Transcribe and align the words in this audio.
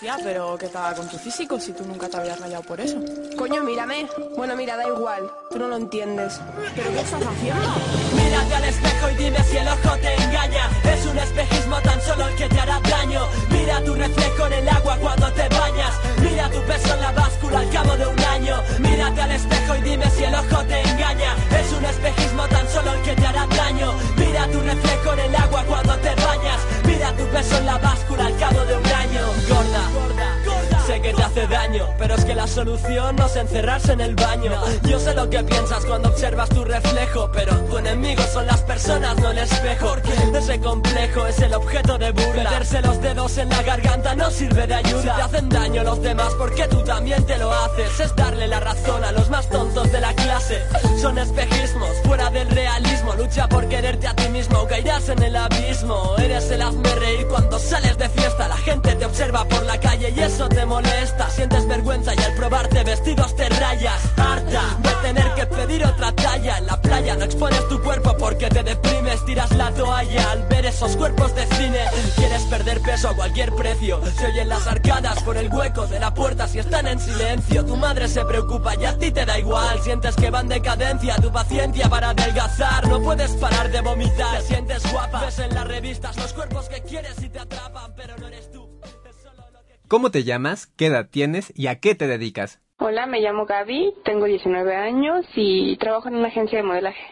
Tía, 0.00 0.16
pero 0.24 0.56
¿qué 0.56 0.68
tal 0.68 0.94
con 0.94 1.06
tu 1.08 1.18
físico 1.18 1.60
si 1.60 1.72
tú 1.72 1.84
nunca 1.84 2.08
te 2.08 2.16
habías 2.16 2.40
rayado 2.40 2.62
por 2.62 2.80
eso? 2.80 2.96
Coño, 3.36 3.62
mírame. 3.62 4.06
Bueno, 4.34 4.56
mira, 4.56 4.74
da 4.74 4.88
igual. 4.88 5.30
Tú 5.50 5.58
no 5.58 5.68
lo 5.68 5.76
entiendes. 5.76 6.40
¿Pero 6.74 6.90
qué 6.90 7.00
estás 7.00 7.20
haciendo? 7.22 7.68
Mírate 8.16 8.54
al 8.54 8.64
espejo 8.64 9.10
y 9.10 9.14
dime 9.16 9.44
si 9.44 9.56
el 9.58 9.68
ojo 9.68 9.96
te 10.00 10.14
engaña. 10.22 10.70
Es 10.90 11.04
un 11.04 11.18
espejismo 11.18 11.76
tan 11.82 12.00
solo 12.00 12.28
el 12.28 12.34
que 12.34 12.48
te 12.48 12.60
hará 12.60 12.80
daño. 12.80 13.26
Mira 13.50 13.84
tu 13.84 13.94
reflejo 13.94 14.46
en 14.46 14.52
el 14.54 14.68
agua 14.70 14.96
cuando 15.02 15.32
te 15.32 15.48
bañas. 15.48 15.94
Mira 16.22 16.50
tu 16.50 16.62
peso 16.62 16.94
en 16.94 17.00
la 17.02 17.12
báscula 17.12 17.58
al 17.58 17.70
cabo 17.70 17.96
de 17.98 18.06
un 18.06 18.20
año. 18.20 18.56
Mírate 18.78 19.20
al 19.20 19.32
espejo 19.32 19.76
y 19.76 19.82
dime 19.82 20.10
si 20.12 20.24
el 20.24 20.34
ojo 20.34 20.64
te 20.64 20.80
engaña. 20.80 21.19
Pero 31.98 32.14
es 32.14 32.24
que 32.24 32.29
solución 32.50 33.16
no 33.16 33.26
es 33.26 33.36
encerrarse 33.36 33.92
en 33.92 34.00
el 34.00 34.14
baño. 34.16 34.52
Yo 34.82 34.98
sé 34.98 35.14
lo 35.14 35.30
que 35.30 35.42
piensas 35.44 35.84
cuando 35.86 36.08
observas 36.08 36.48
tu 36.48 36.64
reflejo, 36.64 37.30
pero 37.32 37.56
tu 37.64 37.78
enemigo 37.78 38.22
son 38.32 38.46
las 38.46 38.60
personas, 38.62 39.16
no 39.18 39.30
el 39.30 39.38
espejo. 39.38 39.96
Ese 40.34 40.60
complejo 40.60 41.26
es 41.26 41.38
el 41.40 41.54
objeto 41.54 41.96
de 41.96 42.10
burla. 42.10 42.50
Meterse 42.50 42.82
los 42.82 43.00
dedos 43.00 43.38
en 43.38 43.48
la 43.48 43.62
garganta 43.62 44.14
no 44.16 44.30
sirve 44.30 44.66
de 44.66 44.74
ayuda. 44.74 45.00
Si 45.00 45.06
te 45.06 45.22
hacen 45.22 45.48
daño 45.48 45.84
los 45.84 46.02
demás, 46.02 46.34
porque 46.36 46.66
tú 46.66 46.82
también 46.82 47.24
te 47.24 47.38
lo 47.38 47.52
haces. 47.52 48.00
Es 48.00 48.16
darle 48.16 48.48
la 48.48 48.60
razón 48.60 49.04
a 49.04 49.12
los 49.12 49.30
más 49.30 49.48
tontos 49.48 49.90
de 49.92 50.00
la 50.00 50.12
clase. 50.14 50.62
Son 51.00 51.18
espejismos, 51.18 51.90
fuera 52.04 52.30
del 52.30 52.48
realismo. 52.50 53.14
Lucha 53.14 53.48
por 53.48 53.68
quererte 53.68 54.08
a 54.08 54.14
ti 54.14 54.28
mismo 54.28 54.58
o 54.60 54.66
caerás 54.66 55.08
en 55.08 55.22
el 55.22 55.36
abismo. 55.36 56.16
Eres 56.18 56.50
el 56.50 56.62
hazme 56.62 56.94
reír 56.96 57.26
cuando 57.28 57.58
sales 57.58 57.96
de 57.96 58.08
fiesta. 58.08 58.48
La 58.48 58.56
gente 58.56 58.94
te 58.96 59.04
observa 59.04 59.44
por 59.44 59.62
la 59.64 59.78
calle 59.78 60.12
y 60.16 60.20
eso 60.20 60.48
te 60.48 60.66
molesta. 60.66 61.30
Sientes 61.30 61.68
vergüenza 61.68 62.12
y 62.14 62.18
al 62.18 62.39
probarte 62.40 62.82
vestidos 62.84 63.36
te 63.36 63.46
rayas. 63.50 64.00
Harta 64.16 64.62
de 64.78 64.94
tener 65.02 65.34
que 65.34 65.44
pedir 65.44 65.84
otra 65.84 66.10
talla. 66.12 66.56
En 66.56 66.66
la 66.66 66.80
playa 66.80 67.14
no 67.14 67.24
expones 67.24 67.68
tu 67.68 67.82
cuerpo 67.82 68.16
porque 68.18 68.48
te 68.48 68.62
deprimes. 68.62 69.22
Tiras 69.26 69.52
la 69.52 69.70
toalla 69.72 70.30
al 70.30 70.48
ver 70.48 70.64
esos 70.64 70.96
cuerpos 70.96 71.34
de 71.34 71.46
cine. 71.46 71.80
Quieres 72.16 72.42
perder 72.44 72.80
peso 72.80 73.10
a 73.10 73.14
cualquier 73.14 73.54
precio. 73.54 74.00
Se 74.16 74.26
oyen 74.26 74.48
las 74.48 74.66
arcadas 74.66 75.22
por 75.22 75.36
el 75.36 75.52
hueco 75.52 75.86
de 75.86 76.00
la 76.00 76.14
puerta 76.14 76.48
si 76.48 76.58
están 76.58 76.86
en 76.86 76.98
silencio. 76.98 77.66
Tu 77.66 77.76
madre 77.76 78.08
se 78.08 78.24
preocupa 78.24 78.74
y 78.74 78.86
a 78.86 78.96
ti 78.96 79.10
te 79.10 79.26
da 79.26 79.38
igual. 79.38 79.78
Sientes 79.82 80.16
que 80.16 80.30
va 80.30 80.40
en 80.40 80.48
decadencia 80.48 81.16
tu 81.16 81.30
paciencia 81.30 81.90
para 81.90 82.10
adelgazar. 82.10 82.88
No 82.88 83.02
puedes 83.02 83.32
parar 83.32 83.70
de 83.70 83.82
vomitar. 83.82 84.38
Te 84.38 84.46
sientes 84.46 84.90
guapa. 84.90 85.20
Ves 85.26 85.38
en 85.40 85.54
las 85.54 85.66
revistas 85.68 86.16
los 86.16 86.32
cuerpos 86.32 86.70
que 86.70 86.80
quieres 86.80 87.22
y 87.22 87.28
te 87.28 87.38
atrapan, 87.38 87.92
pero 87.94 88.16
no 88.16 88.28
eres 88.28 88.50
tú. 88.50 88.59
¿Cómo 89.90 90.12
te 90.12 90.22
llamas? 90.22 90.68
¿Qué 90.76 90.86
edad 90.86 91.08
tienes? 91.10 91.52
¿Y 91.56 91.66
a 91.66 91.80
qué 91.80 91.96
te 91.96 92.06
dedicas? 92.06 92.60
Hola, 92.78 93.06
me 93.06 93.18
llamo 93.18 93.44
Gaby, 93.44 93.92
tengo 94.04 94.26
19 94.26 94.76
años 94.76 95.26
y 95.34 95.76
trabajo 95.78 96.06
en 96.06 96.14
una 96.14 96.28
agencia 96.28 96.58
de 96.58 96.62
modelaje. 96.62 97.02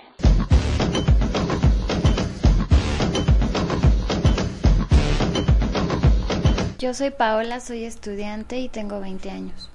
Yo 6.79 6.95
soy 6.95 7.11
Paola, 7.11 7.59
soy 7.59 7.83
estudiante 7.83 8.61
y 8.61 8.69
tengo 8.69 9.01
20 9.01 9.29
años. 9.29 9.73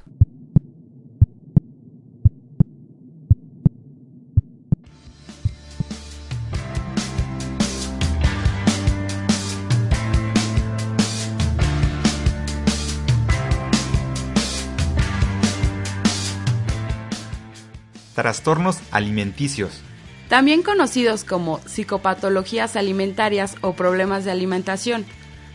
Trastornos 18.23 18.77
alimenticios. 18.91 19.81
También 20.29 20.63
conocidos 20.63 21.25
como 21.25 21.59
psicopatologías 21.65 22.77
alimentarias 22.77 23.57
o 23.59 23.73
problemas 23.73 24.23
de 24.23 24.31
alimentación. 24.31 25.05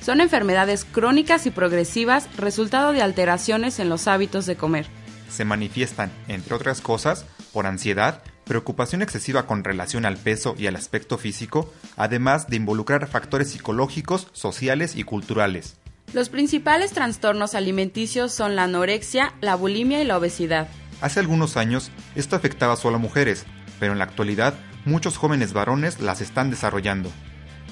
Son 0.03 0.21
enfermedades 0.21 0.84
crónicas 0.84 1.47
y 1.47 1.51
progresivas 1.51 2.29
resultado 2.37 2.93
de 2.93 3.01
alteraciones 3.01 3.79
en 3.79 3.89
los 3.89 4.06
hábitos 4.06 4.45
de 4.45 4.56
comer. 4.56 4.87
Se 5.31 5.47
manifiestan, 5.47 6.12
entre 6.29 6.55
otras 6.55 6.83
cosas, 6.83 7.25
por 7.55 7.65
ansiedad, 7.65 8.23
preocupación 8.45 9.00
excesiva 9.00 9.47
con 9.47 9.65
relación 9.65 10.05
al 10.05 10.19
peso 10.19 10.55
y 10.59 10.67
al 10.67 10.77
aspecto 10.77 11.17
físico, 11.17 11.73
además 11.97 12.49
de 12.49 12.56
involucrar 12.56 13.06
factores 13.06 13.50
psicológicos, 13.50 14.29
sociales 14.35 14.95
y 14.95 15.05
culturales. 15.05 15.79
Los 16.12 16.29
principales 16.29 16.93
trastornos 16.93 17.55
alimenticios 17.55 18.35
son 18.35 18.56
la 18.56 18.65
anorexia, 18.65 19.33
la 19.41 19.55
bulimia 19.55 20.03
y 20.03 20.05
la 20.05 20.19
obesidad. 20.19 20.69
Hace 21.01 21.21
algunos 21.21 21.57
años 21.57 21.91
esto 22.17 22.35
afectaba 22.35 22.77
solo 22.77 22.97
a 22.97 23.01
mujeres, 23.01 23.45
pero 23.79 23.93
en 23.93 23.99
la 23.99 24.05
actualidad 24.05 24.55
muchos 24.85 25.17
jóvenes 25.17 25.53
varones 25.53 26.01
las 26.01 26.21
están 26.21 26.51
desarrollando. 26.51 27.11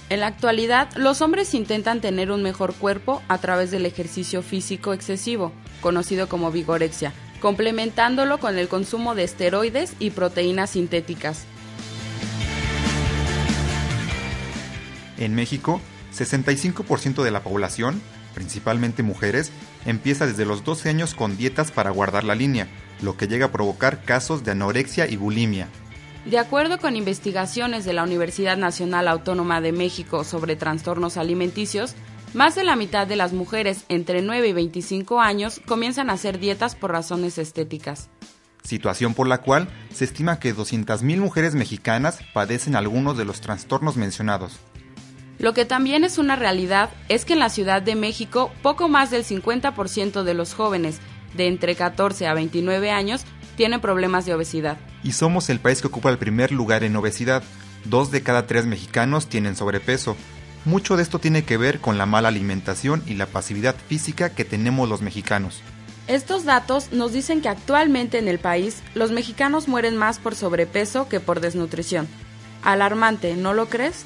En 0.09 0.21
la 0.21 0.29
actualidad, 0.29 0.89
los 0.95 1.21
hombres 1.21 1.53
intentan 1.55 2.01
tener 2.01 2.31
un 2.31 2.43
mejor 2.43 2.75
cuerpo 2.75 3.23
a 3.27 3.39
través 3.39 3.73
del 3.73 3.87
ejercicio 3.87 4.43
físico 4.43 4.93
excesivo, 4.93 5.53
conocido 5.81 6.29
como 6.29 6.53
vigorexia, 6.53 7.13
complementándolo 7.41 8.39
con 8.39 8.57
el 8.57 8.69
consumo 8.69 9.17
de 9.17 9.25
esteroides 9.25 9.95
y 9.99 10.11
proteínas 10.11 10.71
sintéticas. 10.71 11.45
En 15.19 15.35
México, 15.35 15.81
65% 16.15 17.25
de 17.25 17.31
la 17.33 17.43
población, 17.43 18.01
principalmente 18.35 19.03
mujeres, 19.03 19.51
empieza 19.87 20.27
desde 20.27 20.45
los 20.45 20.63
12 20.63 20.89
años 20.91 21.15
con 21.15 21.37
dietas 21.37 21.73
para 21.73 21.91
guardar 21.91 22.23
la 22.23 22.37
línea, 22.37 22.69
lo 23.01 23.17
que 23.17 23.29
llega 23.29 23.47
a 23.47 23.53
provocar 23.53 24.03
casos 24.03 24.45
de 24.45 24.53
anorexia 24.53 25.09
y 25.09 25.17
bulimia. 25.17 25.69
De 26.25 26.39
acuerdo 26.39 26.79
con 26.79 26.97
investigaciones 26.97 27.84
de 27.84 27.93
la 27.93 28.03
Universidad 28.03 28.57
Nacional 28.57 29.07
Autónoma 29.07 29.61
de 29.61 29.73
México 29.73 30.25
sobre 30.25 30.57
trastornos 30.57 31.17
alimenticios, 31.17 31.95
más 32.34 32.55
de 32.55 32.65
la 32.65 32.75
mitad 32.75 33.07
de 33.07 33.17
las 33.17 33.33
mujeres 33.33 33.84
entre 33.89 34.23
9 34.23 34.49
y 34.49 34.53
25 34.53 35.21
años 35.21 35.61
comienzan 35.67 36.11
a 36.11 36.15
hacer 36.15 36.39
dietas 36.39 36.75
por 36.75 36.91
razones 36.91 37.39
estéticas. 37.39 38.11
Situación 38.65 39.15
por 39.15 39.28
la 39.28 39.39
cual 39.39 39.69
se 39.95 40.05
estima 40.05 40.41
que 40.41 40.55
200.000 40.55 41.19
mujeres 41.19 41.55
mexicanas 41.55 42.19
padecen 42.34 42.75
algunos 42.75 43.17
de 43.17 43.25
los 43.25 43.41
trastornos 43.41 43.97
mencionados. 43.97 44.59
Lo 45.39 45.55
que 45.55 45.65
también 45.65 46.03
es 46.03 46.19
una 46.19 46.34
realidad 46.34 46.91
es 47.09 47.25
que 47.25 47.34
en 47.34 47.39
la 47.39 47.51
Ciudad 47.51 47.83
de 47.83 47.95
México 47.95 48.51
poco 48.63 48.89
más 48.89 49.11
del 49.11 49.25
50% 49.25 50.25
de 50.25 50.34
los 50.34 50.55
jóvenes 50.55 50.99
de 51.37 51.49
entre 51.49 51.75
14 51.75 52.27
a 52.27 52.35
29 52.35 52.91
años 52.91 53.25
tienen 53.57 53.81
problemas 53.81 54.27
de 54.27 54.35
obesidad. 54.35 54.77
Y 55.03 55.13
somos 55.13 55.49
el 55.51 55.61
país 55.61 55.81
que 55.81 55.89
ocupa 55.89 56.11
el 56.11 56.19
primer 56.19 56.53
lugar 56.53 56.85
en 56.85 56.97
obesidad. 56.97 57.43
Dos 57.85 58.11
de 58.11 58.23
cada 58.23 58.47
tres 58.47 58.67
mexicanos 58.67 59.29
tienen 59.29 59.57
sobrepeso. 59.57 60.17
Mucho 60.65 60.97
de 60.97 61.03
esto 61.03 61.19
tiene 61.19 61.45
que 61.45 61.57
ver 61.57 61.81
con 61.81 61.97
la 61.97 62.07
mala 62.07 62.29
alimentación 62.29 63.03
y 63.07 63.15
la 63.15 63.27
pasividad 63.27 63.77
física 63.89 64.31
que 64.31 64.45
tenemos 64.45 64.89
los 64.89 65.01
mexicanos. 65.01 65.63
Estos 66.09 66.45
datos 66.45 66.93
nos 66.93 67.13
dicen 67.13 67.41
que 67.41 67.49
actualmente 67.49 68.19
en 68.19 68.28
el 68.28 68.39
país 68.39 68.83
los 68.95 69.10
mexicanos 69.10 69.66
mueren 69.66 69.97
más 69.97 70.19
por 70.19 70.34
sobrepeso 70.34 71.09
que 71.09 71.19
por 71.19 71.41
desnutrición. 71.41 72.07
Alarmante, 72.63 73.34
¿no 73.37 73.55
lo 73.55 73.69
crees? 73.69 74.05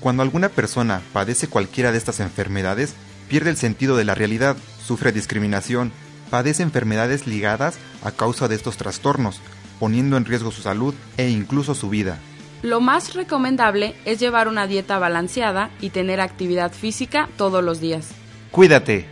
Cuando 0.00 0.22
alguna 0.22 0.50
persona 0.50 1.00
padece 1.12 1.48
cualquiera 1.48 1.92
de 1.92 1.98
estas 1.98 2.20
enfermedades, 2.20 2.94
pierde 3.28 3.50
el 3.50 3.56
sentido 3.56 3.96
de 3.96 4.04
la 4.04 4.14
realidad, 4.14 4.56
sufre 4.84 5.12
discriminación, 5.12 5.92
padece 6.34 6.64
enfermedades 6.64 7.28
ligadas 7.28 7.78
a 8.02 8.10
causa 8.10 8.48
de 8.48 8.56
estos 8.56 8.76
trastornos, 8.76 9.40
poniendo 9.78 10.16
en 10.16 10.24
riesgo 10.24 10.50
su 10.50 10.62
salud 10.62 10.92
e 11.16 11.28
incluso 11.28 11.76
su 11.76 11.90
vida. 11.90 12.18
Lo 12.60 12.80
más 12.80 13.14
recomendable 13.14 13.94
es 14.04 14.18
llevar 14.18 14.48
una 14.48 14.66
dieta 14.66 14.98
balanceada 14.98 15.70
y 15.80 15.90
tener 15.90 16.20
actividad 16.20 16.72
física 16.72 17.28
todos 17.36 17.62
los 17.62 17.80
días. 17.80 18.12
Cuídate. 18.50 19.06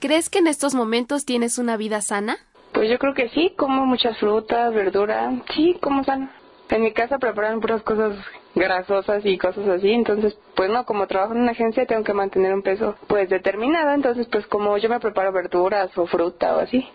¿Crees 0.00 0.28
que 0.28 0.40
en 0.40 0.48
estos 0.48 0.74
momentos 0.74 1.24
tienes 1.24 1.58
una 1.58 1.76
vida 1.76 2.02
sana? 2.02 2.36
Pues 2.72 2.90
yo 2.90 2.98
creo 2.98 3.14
que 3.14 3.28
sí, 3.28 3.52
como 3.56 3.86
muchas 3.86 4.18
frutas, 4.18 4.74
verduras, 4.74 5.32
sí, 5.54 5.76
como 5.80 6.02
sana. 6.02 6.32
En 6.68 6.82
mi 6.82 6.92
casa 6.92 7.18
preparan 7.18 7.60
puras 7.60 7.82
cosas 7.82 8.16
grasosas 8.54 9.24
y 9.24 9.38
cosas 9.38 9.68
así, 9.68 9.92
entonces 9.92 10.36
pues 10.54 10.70
no, 10.70 10.84
como 10.84 11.06
trabajo 11.06 11.34
en 11.34 11.42
una 11.42 11.52
agencia 11.52 11.86
tengo 11.86 12.02
que 12.02 12.14
mantener 12.14 12.54
un 12.54 12.62
peso 12.62 12.96
pues 13.06 13.28
determinado, 13.28 13.92
entonces 13.92 14.26
pues 14.30 14.46
como 14.46 14.76
yo 14.78 14.88
me 14.88 14.98
preparo 14.98 15.30
verduras 15.32 15.96
o 15.96 16.06
fruta 16.06 16.56
o 16.56 16.60
así. 16.60 16.88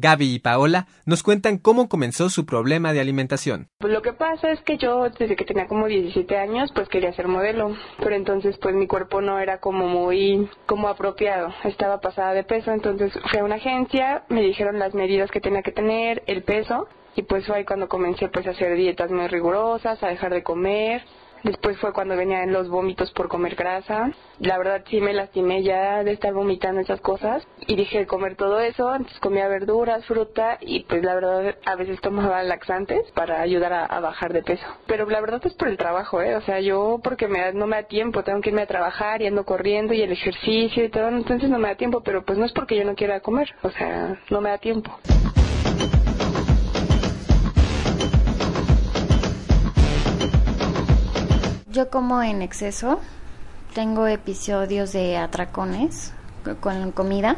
Gaby 0.00 0.34
y 0.34 0.38
Paola 0.38 0.86
nos 1.06 1.22
cuentan 1.22 1.58
cómo 1.58 1.88
comenzó 1.88 2.28
su 2.30 2.46
problema 2.46 2.92
de 2.92 3.00
alimentación. 3.00 3.68
Pues 3.78 3.92
lo 3.92 4.02
que 4.02 4.12
pasa 4.12 4.50
es 4.50 4.60
que 4.62 4.78
yo 4.78 5.08
desde 5.10 5.36
que 5.36 5.44
tenía 5.44 5.66
como 5.66 5.86
17 5.86 6.36
años 6.36 6.70
pues 6.74 6.88
quería 6.88 7.12
ser 7.12 7.28
modelo, 7.28 7.76
pero 7.98 8.14
entonces 8.14 8.56
pues 8.58 8.74
mi 8.74 8.86
cuerpo 8.86 9.20
no 9.20 9.38
era 9.38 9.58
como 9.58 9.86
muy 9.86 10.48
como 10.66 10.88
apropiado, 10.88 11.52
estaba 11.64 12.00
pasada 12.00 12.32
de 12.32 12.44
peso, 12.44 12.72
entonces 12.72 13.12
fui 13.30 13.38
a 13.38 13.44
una 13.44 13.56
agencia, 13.56 14.24
me 14.28 14.42
dijeron 14.42 14.78
las 14.78 14.94
medidas 14.94 15.30
que 15.30 15.40
tenía 15.40 15.62
que 15.62 15.72
tener, 15.72 16.22
el 16.26 16.42
peso 16.42 16.88
y 17.16 17.22
pues 17.22 17.46
fue 17.46 17.56
ahí 17.56 17.64
cuando 17.64 17.88
comencé 17.88 18.28
pues 18.28 18.46
a 18.46 18.50
hacer 18.50 18.76
dietas 18.76 19.10
muy 19.10 19.26
rigurosas, 19.26 20.02
a 20.02 20.08
dejar 20.08 20.32
de 20.32 20.42
comer, 20.42 21.02
Después 21.42 21.78
fue 21.78 21.92
cuando 21.92 22.16
venían 22.16 22.52
los 22.52 22.68
vómitos 22.68 23.10
por 23.12 23.28
comer 23.28 23.54
grasa. 23.54 24.10
La 24.38 24.58
verdad 24.58 24.84
sí 24.88 25.00
me 25.00 25.12
lastimé 25.12 25.62
ya 25.62 26.04
de 26.04 26.12
estar 26.12 26.32
vomitando 26.32 26.80
esas 26.80 27.00
cosas 27.00 27.46
y 27.66 27.76
dije 27.76 28.06
comer 28.06 28.36
todo 28.36 28.60
eso. 28.60 28.94
Entonces 28.94 29.20
comía 29.20 29.48
verduras, 29.48 30.04
fruta 30.06 30.58
y 30.60 30.84
pues 30.84 31.02
la 31.02 31.14
verdad 31.14 31.56
a 31.64 31.76
veces 31.76 32.00
tomaba 32.00 32.42
laxantes 32.42 33.10
para 33.12 33.40
ayudar 33.40 33.72
a, 33.72 34.00
bajar 34.00 34.32
de 34.32 34.42
peso. 34.42 34.66
Pero 34.86 35.08
la 35.08 35.20
verdad 35.20 35.40
es 35.44 35.54
por 35.54 35.68
el 35.68 35.76
trabajo, 35.76 36.22
¿eh? 36.22 36.36
O 36.36 36.40
sea, 36.42 36.60
yo 36.60 37.00
porque 37.02 37.28
me 37.28 37.52
no 37.52 37.66
me 37.66 37.76
da 37.76 37.82
tiempo, 37.84 38.22
tengo 38.22 38.40
que 38.40 38.50
irme 38.50 38.62
a 38.62 38.66
trabajar 38.66 39.22
y 39.22 39.26
ando 39.26 39.44
corriendo 39.44 39.94
y 39.94 40.02
el 40.02 40.12
ejercicio 40.12 40.84
y 40.84 40.88
todo, 40.88 41.08
entonces 41.08 41.48
no 41.50 41.58
me 41.58 41.68
da 41.68 41.74
tiempo, 41.74 42.02
pero 42.02 42.24
pues 42.24 42.38
no 42.38 42.44
es 42.44 42.52
porque 42.52 42.76
yo 42.76 42.84
no 42.84 42.94
quiera 42.94 43.20
comer, 43.20 43.54
o 43.62 43.70
sea, 43.70 44.18
no 44.30 44.40
me 44.40 44.50
da 44.50 44.58
tiempo. 44.58 44.98
Yo 51.70 51.88
como 51.88 52.20
en 52.20 52.42
exceso, 52.42 52.98
tengo 53.74 54.08
episodios 54.08 54.92
de 54.92 55.16
atracones 55.16 56.12
con 56.58 56.90
comida 56.90 57.36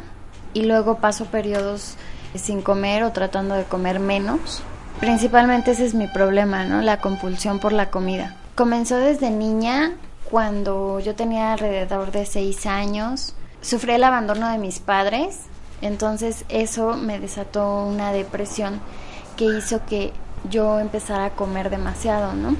y 0.54 0.62
luego 0.62 0.96
paso 0.96 1.26
periodos 1.26 1.96
sin 2.34 2.62
comer 2.62 3.04
o 3.04 3.12
tratando 3.12 3.54
de 3.54 3.64
comer 3.64 4.00
menos. 4.00 4.62
Principalmente 5.00 5.72
ese 5.72 5.84
es 5.84 5.94
mi 5.94 6.06
problema, 6.06 6.64
¿no? 6.64 6.80
La 6.80 6.98
compulsión 7.02 7.58
por 7.58 7.74
la 7.74 7.90
comida. 7.90 8.34
Comenzó 8.54 8.96
desde 8.96 9.30
niña 9.30 9.92
cuando 10.30 10.98
yo 10.98 11.14
tenía 11.14 11.52
alrededor 11.52 12.10
de 12.10 12.24
seis 12.24 12.64
años. 12.64 13.34
Sufrí 13.60 13.92
el 13.92 14.04
abandono 14.04 14.48
de 14.48 14.56
mis 14.56 14.78
padres, 14.78 15.40
entonces 15.82 16.46
eso 16.48 16.94
me 16.94 17.20
desató 17.20 17.84
una 17.84 18.12
depresión 18.12 18.80
que 19.36 19.44
hizo 19.44 19.84
que 19.84 20.14
yo 20.48 20.80
empezara 20.80 21.26
a 21.26 21.30
comer 21.30 21.68
demasiado, 21.68 22.32
¿no? 22.32 22.56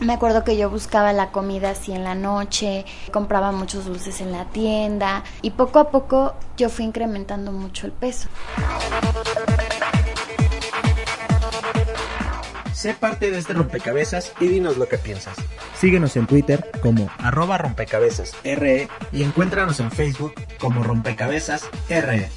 Me 0.00 0.12
acuerdo 0.12 0.44
que 0.44 0.56
yo 0.56 0.68
buscaba 0.68 1.12
la 1.12 1.30
comida 1.30 1.70
así 1.70 1.92
en 1.92 2.04
la 2.04 2.14
noche, 2.14 2.84
compraba 3.12 3.50
muchos 3.52 3.86
dulces 3.86 4.20
en 4.20 4.30
la 4.30 4.44
tienda 4.46 5.24
y 5.42 5.50
poco 5.50 5.78
a 5.78 5.90
poco 5.90 6.34
yo 6.56 6.68
fui 6.68 6.84
incrementando 6.84 7.50
mucho 7.50 7.86
el 7.86 7.92
peso. 7.92 8.28
Sé 12.72 12.92
parte 12.92 13.30
de 13.30 13.38
este 13.38 13.54
rompecabezas 13.54 14.32
y 14.38 14.48
dinos 14.48 14.76
lo 14.76 14.86
que 14.86 14.98
piensas. 14.98 15.36
Síguenos 15.74 16.14
en 16.16 16.26
Twitter 16.26 16.70
como 16.82 17.10
arroba 17.18 17.56
rompecabezas 17.56 18.34
RE 18.44 18.88
y 19.12 19.22
encuéntranos 19.22 19.80
en 19.80 19.90
Facebook 19.90 20.34
como 20.58 20.84
rompecabezas 20.84 21.68
RE. 21.88 22.28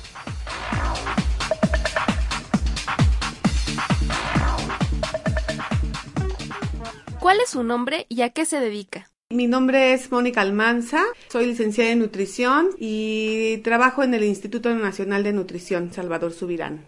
¿Cuál 7.30 7.42
es 7.42 7.52
su 7.52 7.64
nombre 7.64 8.08
y 8.10 8.24
a 8.24 8.32
qué 8.32 8.44
se 8.44 8.60
dedica? 8.60 9.12
Mi 9.30 9.46
nombre 9.46 9.94
es 9.94 10.12
Mónica 10.12 10.42
Almanza, 10.42 11.04
soy 11.28 11.46
licenciada 11.46 11.92
en 11.92 12.00
nutrición 12.00 12.70
y 12.80 13.58
trabajo 13.58 14.02
en 14.02 14.16
el 14.16 14.24
Instituto 14.24 14.74
Nacional 14.74 15.22
de 15.22 15.32
Nutrición 15.32 15.94
Salvador 15.94 16.34
Subirán. 16.34 16.86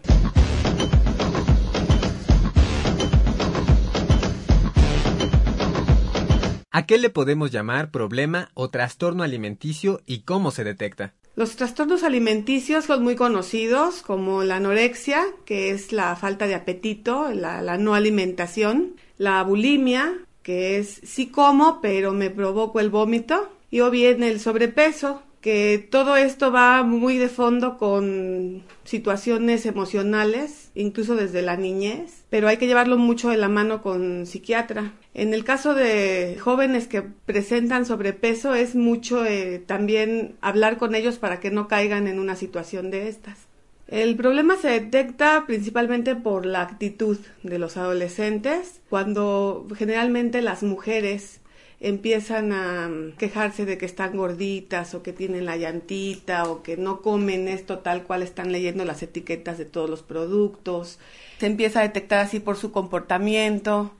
¿A 6.72 6.86
qué 6.86 6.98
le 6.98 7.08
podemos 7.08 7.52
llamar 7.52 7.92
problema 7.92 8.50
o 8.54 8.68
trastorno 8.68 9.22
alimenticio 9.22 10.00
y 10.06 10.22
cómo 10.22 10.50
se 10.50 10.64
detecta? 10.64 11.14
Los 11.36 11.54
trastornos 11.54 12.02
alimenticios 12.02 12.86
son 12.86 13.04
muy 13.04 13.14
conocidos 13.14 14.02
como 14.02 14.42
la 14.42 14.56
anorexia, 14.56 15.22
que 15.44 15.70
es 15.70 15.92
la 15.92 16.16
falta 16.16 16.48
de 16.48 16.56
apetito, 16.56 17.30
la, 17.32 17.62
la 17.62 17.78
no 17.78 17.94
alimentación, 17.94 18.96
la 19.18 19.40
bulimia, 19.44 20.26
que 20.42 20.78
es 20.78 21.00
sí 21.04 21.28
como, 21.28 21.80
pero 21.80 22.12
me 22.12 22.30
provoco 22.30 22.80
el 22.80 22.90
vómito, 22.90 23.48
y 23.70 23.80
o 23.80 23.90
bien 23.90 24.22
el 24.22 24.40
sobrepeso, 24.40 25.22
que 25.42 25.84
todo 25.90 26.16
esto 26.16 26.52
va 26.52 26.84
muy 26.84 27.18
de 27.18 27.28
fondo 27.28 27.76
con 27.76 28.62
situaciones 28.84 29.66
emocionales, 29.66 30.70
incluso 30.76 31.16
desde 31.16 31.42
la 31.42 31.56
niñez, 31.56 32.24
pero 32.30 32.46
hay 32.46 32.58
que 32.58 32.68
llevarlo 32.68 32.96
mucho 32.96 33.28
de 33.28 33.36
la 33.36 33.48
mano 33.48 33.82
con 33.82 34.24
psiquiatra. 34.24 34.92
En 35.14 35.34
el 35.34 35.42
caso 35.44 35.74
de 35.74 36.38
jóvenes 36.40 36.86
que 36.86 37.02
presentan 37.02 37.86
sobrepeso 37.86 38.54
es 38.54 38.76
mucho 38.76 39.26
eh, 39.26 39.60
también 39.66 40.36
hablar 40.40 40.78
con 40.78 40.94
ellos 40.94 41.18
para 41.18 41.40
que 41.40 41.50
no 41.50 41.66
caigan 41.66 42.06
en 42.06 42.20
una 42.20 42.36
situación 42.36 42.92
de 42.92 43.08
estas. 43.08 43.51
El 43.92 44.16
problema 44.16 44.56
se 44.56 44.68
detecta 44.68 45.44
principalmente 45.46 46.16
por 46.16 46.46
la 46.46 46.62
actitud 46.62 47.18
de 47.42 47.58
los 47.58 47.76
adolescentes, 47.76 48.80
cuando 48.88 49.66
generalmente 49.76 50.40
las 50.40 50.62
mujeres 50.62 51.42
empiezan 51.78 52.52
a 52.54 52.90
quejarse 53.18 53.66
de 53.66 53.76
que 53.76 53.84
están 53.84 54.16
gorditas 54.16 54.94
o 54.94 55.02
que 55.02 55.12
tienen 55.12 55.44
la 55.44 55.58
llantita 55.58 56.44
o 56.44 56.62
que 56.62 56.78
no 56.78 57.02
comen 57.02 57.48
esto 57.48 57.80
tal 57.80 58.04
cual 58.04 58.22
están 58.22 58.50
leyendo 58.50 58.86
las 58.86 59.02
etiquetas 59.02 59.58
de 59.58 59.66
todos 59.66 59.90
los 59.90 60.02
productos. 60.02 60.98
Se 61.38 61.44
empieza 61.44 61.80
a 61.80 61.82
detectar 61.82 62.20
así 62.20 62.40
por 62.40 62.56
su 62.56 62.72
comportamiento, 62.72 63.92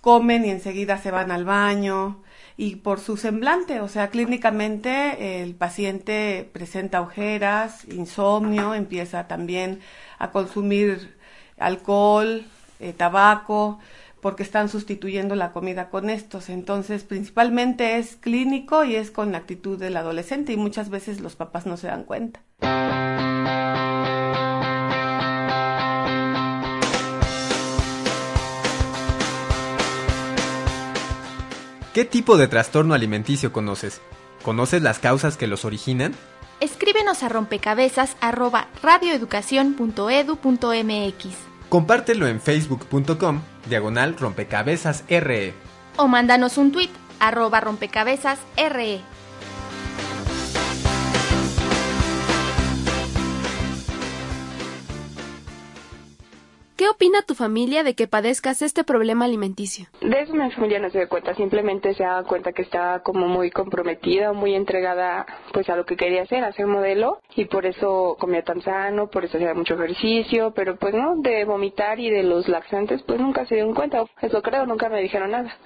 comen 0.00 0.44
y 0.44 0.50
enseguida 0.50 0.98
se 0.98 1.12
van 1.12 1.30
al 1.30 1.44
baño, 1.44 2.20
y 2.56 2.76
por 2.76 3.00
su 3.00 3.16
semblante, 3.16 3.80
o 3.80 3.88
sea, 3.88 4.08
clínicamente 4.08 5.42
el 5.42 5.54
paciente 5.54 6.48
presenta 6.52 7.02
ojeras, 7.02 7.84
insomnio, 7.88 8.74
empieza 8.74 9.28
también 9.28 9.80
a 10.18 10.30
consumir 10.30 11.14
alcohol, 11.58 12.46
eh, 12.80 12.94
tabaco, 12.94 13.78
porque 14.22 14.42
están 14.42 14.70
sustituyendo 14.70 15.34
la 15.34 15.52
comida 15.52 15.90
con 15.90 16.08
estos. 16.08 16.48
Entonces, 16.48 17.04
principalmente 17.04 17.98
es 17.98 18.16
clínico 18.16 18.84
y 18.84 18.96
es 18.96 19.10
con 19.10 19.32
la 19.32 19.38
actitud 19.38 19.78
del 19.78 19.96
adolescente 19.96 20.52
y 20.52 20.56
muchas 20.56 20.88
veces 20.88 21.20
los 21.20 21.36
papás 21.36 21.66
no 21.66 21.76
se 21.76 21.88
dan 21.88 22.04
cuenta. 22.04 22.40
¿Qué 31.96 32.04
tipo 32.04 32.36
de 32.36 32.46
trastorno 32.46 32.92
alimenticio 32.92 33.54
conoces? 33.54 34.02
¿Conoces 34.42 34.82
las 34.82 34.98
causas 34.98 35.38
que 35.38 35.46
los 35.46 35.64
originan? 35.64 36.14
Escríbenos 36.60 37.22
a 37.22 37.30
rompecabezas 37.30 38.18
radioeducación.edu.mx. 38.82 41.26
Compártelo 41.70 42.26
en 42.26 42.42
facebook.com, 42.42 43.40
diagonal 43.70 44.14
rompecabezas 44.18 45.04
RE. 45.08 45.54
O 45.96 46.06
mándanos 46.06 46.58
un 46.58 46.70
tweet, 46.70 46.90
arroba 47.18 47.62
rompecabezas 47.62 48.40
¿Qué 56.76 56.90
opina 56.90 57.22
tu 57.22 57.34
familia 57.34 57.84
de 57.84 57.94
que 57.94 58.06
padezcas 58.06 58.60
este 58.60 58.84
problema 58.84 59.24
alimenticio? 59.24 59.86
De 60.02 60.20
eso 60.20 60.34
mi 60.34 60.50
familia 60.50 60.78
no 60.78 60.90
se 60.90 60.98
da 60.98 61.08
cuenta, 61.08 61.34
simplemente 61.34 61.94
se 61.94 62.02
da 62.02 62.22
cuenta 62.24 62.52
que 62.52 62.60
estaba 62.60 62.98
como 62.98 63.28
muy 63.28 63.50
comprometida, 63.50 64.34
muy 64.34 64.54
entregada 64.54 65.24
pues 65.54 65.70
a 65.70 65.76
lo 65.76 65.86
que 65.86 65.96
quería 65.96 66.24
hacer, 66.24 66.44
a 66.44 66.52
ser 66.52 66.66
modelo 66.66 67.22
y 67.34 67.46
por 67.46 67.64
eso 67.64 68.18
comía 68.20 68.42
tan 68.42 68.60
sano, 68.60 69.08
por 69.08 69.24
eso 69.24 69.38
hacía 69.38 69.54
mucho 69.54 69.72
ejercicio, 69.72 70.52
pero 70.54 70.76
pues 70.76 70.92
no, 70.92 71.16
de 71.16 71.46
vomitar 71.46 71.98
y 71.98 72.10
de 72.10 72.22
los 72.22 72.46
laxantes 72.46 73.02
pues 73.06 73.18
nunca 73.18 73.46
se 73.46 73.54
dieron 73.54 73.72
cuenta, 73.72 74.04
eso 74.20 74.42
creo, 74.42 74.66
nunca 74.66 74.90
me 74.90 75.00
dijeron 75.00 75.30
nada. 75.30 75.56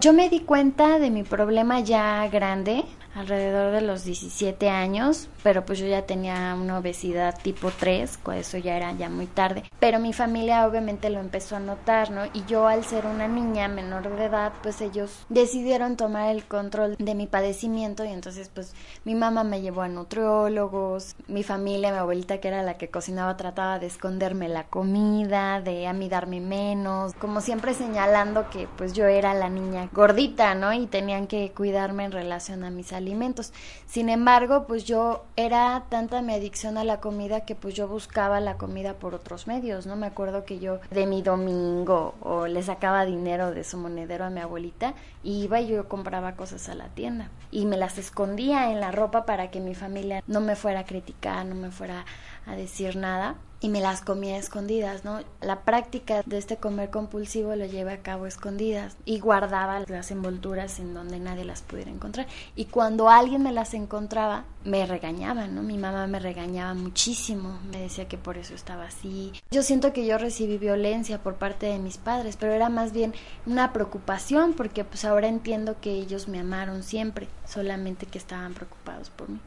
Yo 0.00 0.12
me 0.12 0.28
di 0.28 0.40
cuenta 0.40 0.98
de 0.98 1.10
mi 1.10 1.22
problema 1.22 1.78
ya 1.78 2.26
grande 2.26 2.84
alrededor 3.16 3.72
de 3.72 3.80
los 3.80 4.04
17 4.04 4.68
años, 4.68 5.28
pero 5.42 5.64
pues 5.64 5.78
yo 5.78 5.86
ya 5.86 6.02
tenía 6.02 6.54
una 6.54 6.78
obesidad 6.78 7.38
tipo 7.42 7.70
3, 7.70 8.18
eso 8.34 8.58
ya 8.58 8.76
era 8.76 8.92
ya 8.92 9.08
muy 9.08 9.26
tarde. 9.26 9.64
Pero 9.80 9.98
mi 9.98 10.12
familia 10.12 10.66
obviamente 10.66 11.08
lo 11.08 11.20
empezó 11.20 11.56
a 11.56 11.60
notar, 11.60 12.10
¿no? 12.10 12.26
Y 12.34 12.44
yo 12.46 12.68
al 12.68 12.84
ser 12.84 13.06
una 13.06 13.26
niña 13.26 13.68
menor 13.68 14.14
de 14.16 14.26
edad, 14.26 14.52
pues 14.62 14.82
ellos 14.82 15.24
decidieron 15.30 15.96
tomar 15.96 16.28
el 16.28 16.44
control 16.44 16.94
de 16.98 17.14
mi 17.14 17.26
padecimiento 17.26 18.04
y 18.04 18.08
entonces 18.08 18.50
pues 18.52 18.74
mi 19.04 19.14
mamá 19.14 19.44
me 19.44 19.62
llevó 19.62 19.80
a 19.80 19.88
nutriólogos, 19.88 21.16
mi 21.26 21.42
familia, 21.42 21.92
mi 21.92 21.98
abuelita 21.98 22.38
que 22.38 22.48
era 22.48 22.62
la 22.62 22.76
que 22.76 22.90
cocinaba 22.90 23.36
trataba 23.38 23.78
de 23.78 23.86
esconderme 23.86 24.48
la 24.48 24.64
comida, 24.64 25.62
de 25.62 25.86
amidarme 25.86 26.40
menos, 26.40 27.14
como 27.14 27.40
siempre 27.40 27.72
señalando 27.72 28.50
que 28.50 28.68
pues 28.76 28.92
yo 28.92 29.06
era 29.06 29.32
la 29.32 29.48
niña 29.48 29.88
gordita, 29.92 30.54
¿no? 30.54 30.74
Y 30.74 30.86
tenían 30.86 31.26
que 31.26 31.52
cuidarme 31.52 32.04
en 32.04 32.12
relación 32.12 32.62
a 32.64 32.70
mis 32.70 32.92
alimentos. 33.06 33.52
Sin 33.86 34.08
embargo, 34.08 34.66
pues 34.66 34.84
yo 34.84 35.24
era 35.36 35.84
tanta 35.88 36.22
mi 36.22 36.34
adicción 36.34 36.76
a 36.76 36.84
la 36.84 37.00
comida 37.00 37.42
que 37.42 37.54
pues 37.54 37.74
yo 37.74 37.86
buscaba 37.86 38.40
la 38.40 38.56
comida 38.56 38.94
por 38.94 39.14
otros 39.14 39.46
medios, 39.46 39.86
¿no? 39.86 39.96
Me 39.96 40.06
acuerdo 40.06 40.44
que 40.44 40.58
yo 40.58 40.80
de 40.90 41.06
mi 41.06 41.22
domingo 41.22 42.14
o 42.20 42.46
le 42.48 42.62
sacaba 42.62 43.04
dinero 43.04 43.52
de 43.52 43.62
su 43.64 43.78
monedero 43.78 44.24
a 44.24 44.30
mi 44.30 44.40
abuelita 44.40 44.94
y 45.22 45.44
iba 45.44 45.60
y 45.60 45.68
yo 45.68 45.88
compraba 45.88 46.32
cosas 46.32 46.68
a 46.68 46.74
la 46.74 46.88
tienda 46.88 47.30
y 47.50 47.64
me 47.66 47.76
las 47.76 47.98
escondía 47.98 48.70
en 48.70 48.80
la 48.80 48.90
ropa 48.90 49.24
para 49.24 49.50
que 49.50 49.60
mi 49.60 49.74
familia 49.74 50.22
no 50.26 50.40
me 50.40 50.56
fuera 50.56 50.80
a 50.80 50.84
criticar, 50.84 51.46
no 51.46 51.54
me 51.54 51.70
fuera 51.70 52.04
a 52.46 52.56
decir 52.56 52.96
nada 52.96 53.36
y 53.60 53.68
me 53.68 53.80
las 53.80 54.02
comía 54.02 54.36
escondidas, 54.36 55.04
¿no? 55.04 55.20
La 55.40 55.62
práctica 55.62 56.22
de 56.26 56.38
este 56.38 56.58
comer 56.58 56.90
compulsivo 56.90 57.56
lo 57.56 57.64
llevé 57.64 57.92
a 57.92 58.02
cabo 58.02 58.26
escondidas 58.26 58.96
y 59.04 59.18
guardaba 59.18 59.80
las 59.88 60.10
envolturas 60.10 60.78
en 60.78 60.94
donde 60.94 61.18
nadie 61.18 61.44
las 61.44 61.62
pudiera 61.62 61.90
encontrar. 61.90 62.26
Y 62.54 62.66
cuando 62.66 63.08
alguien 63.08 63.42
me 63.42 63.52
las 63.52 63.72
encontraba, 63.74 64.44
me 64.64 64.84
regañaba, 64.84 65.46
¿no? 65.46 65.62
Mi 65.62 65.78
mamá 65.78 66.06
me 66.06 66.20
regañaba 66.20 66.74
muchísimo, 66.74 67.58
me 67.70 67.80
decía 67.80 68.08
que 68.08 68.18
por 68.18 68.36
eso 68.36 68.54
estaba 68.54 68.84
así. 68.84 69.32
Yo 69.50 69.62
siento 69.62 69.92
que 69.92 70.06
yo 70.06 70.18
recibí 70.18 70.58
violencia 70.58 71.22
por 71.22 71.36
parte 71.36 71.66
de 71.66 71.78
mis 71.78 71.98
padres, 71.98 72.36
pero 72.36 72.52
era 72.52 72.68
más 72.68 72.92
bien 72.92 73.14
una 73.46 73.72
preocupación 73.72 74.52
porque 74.52 74.84
pues 74.84 75.04
ahora 75.04 75.28
entiendo 75.28 75.76
que 75.80 75.92
ellos 75.92 76.28
me 76.28 76.40
amaron 76.40 76.82
siempre, 76.82 77.28
solamente 77.46 78.06
que 78.06 78.18
estaban 78.18 78.54
preocupados 78.54 79.08
por 79.10 79.30
mí. 79.30 79.38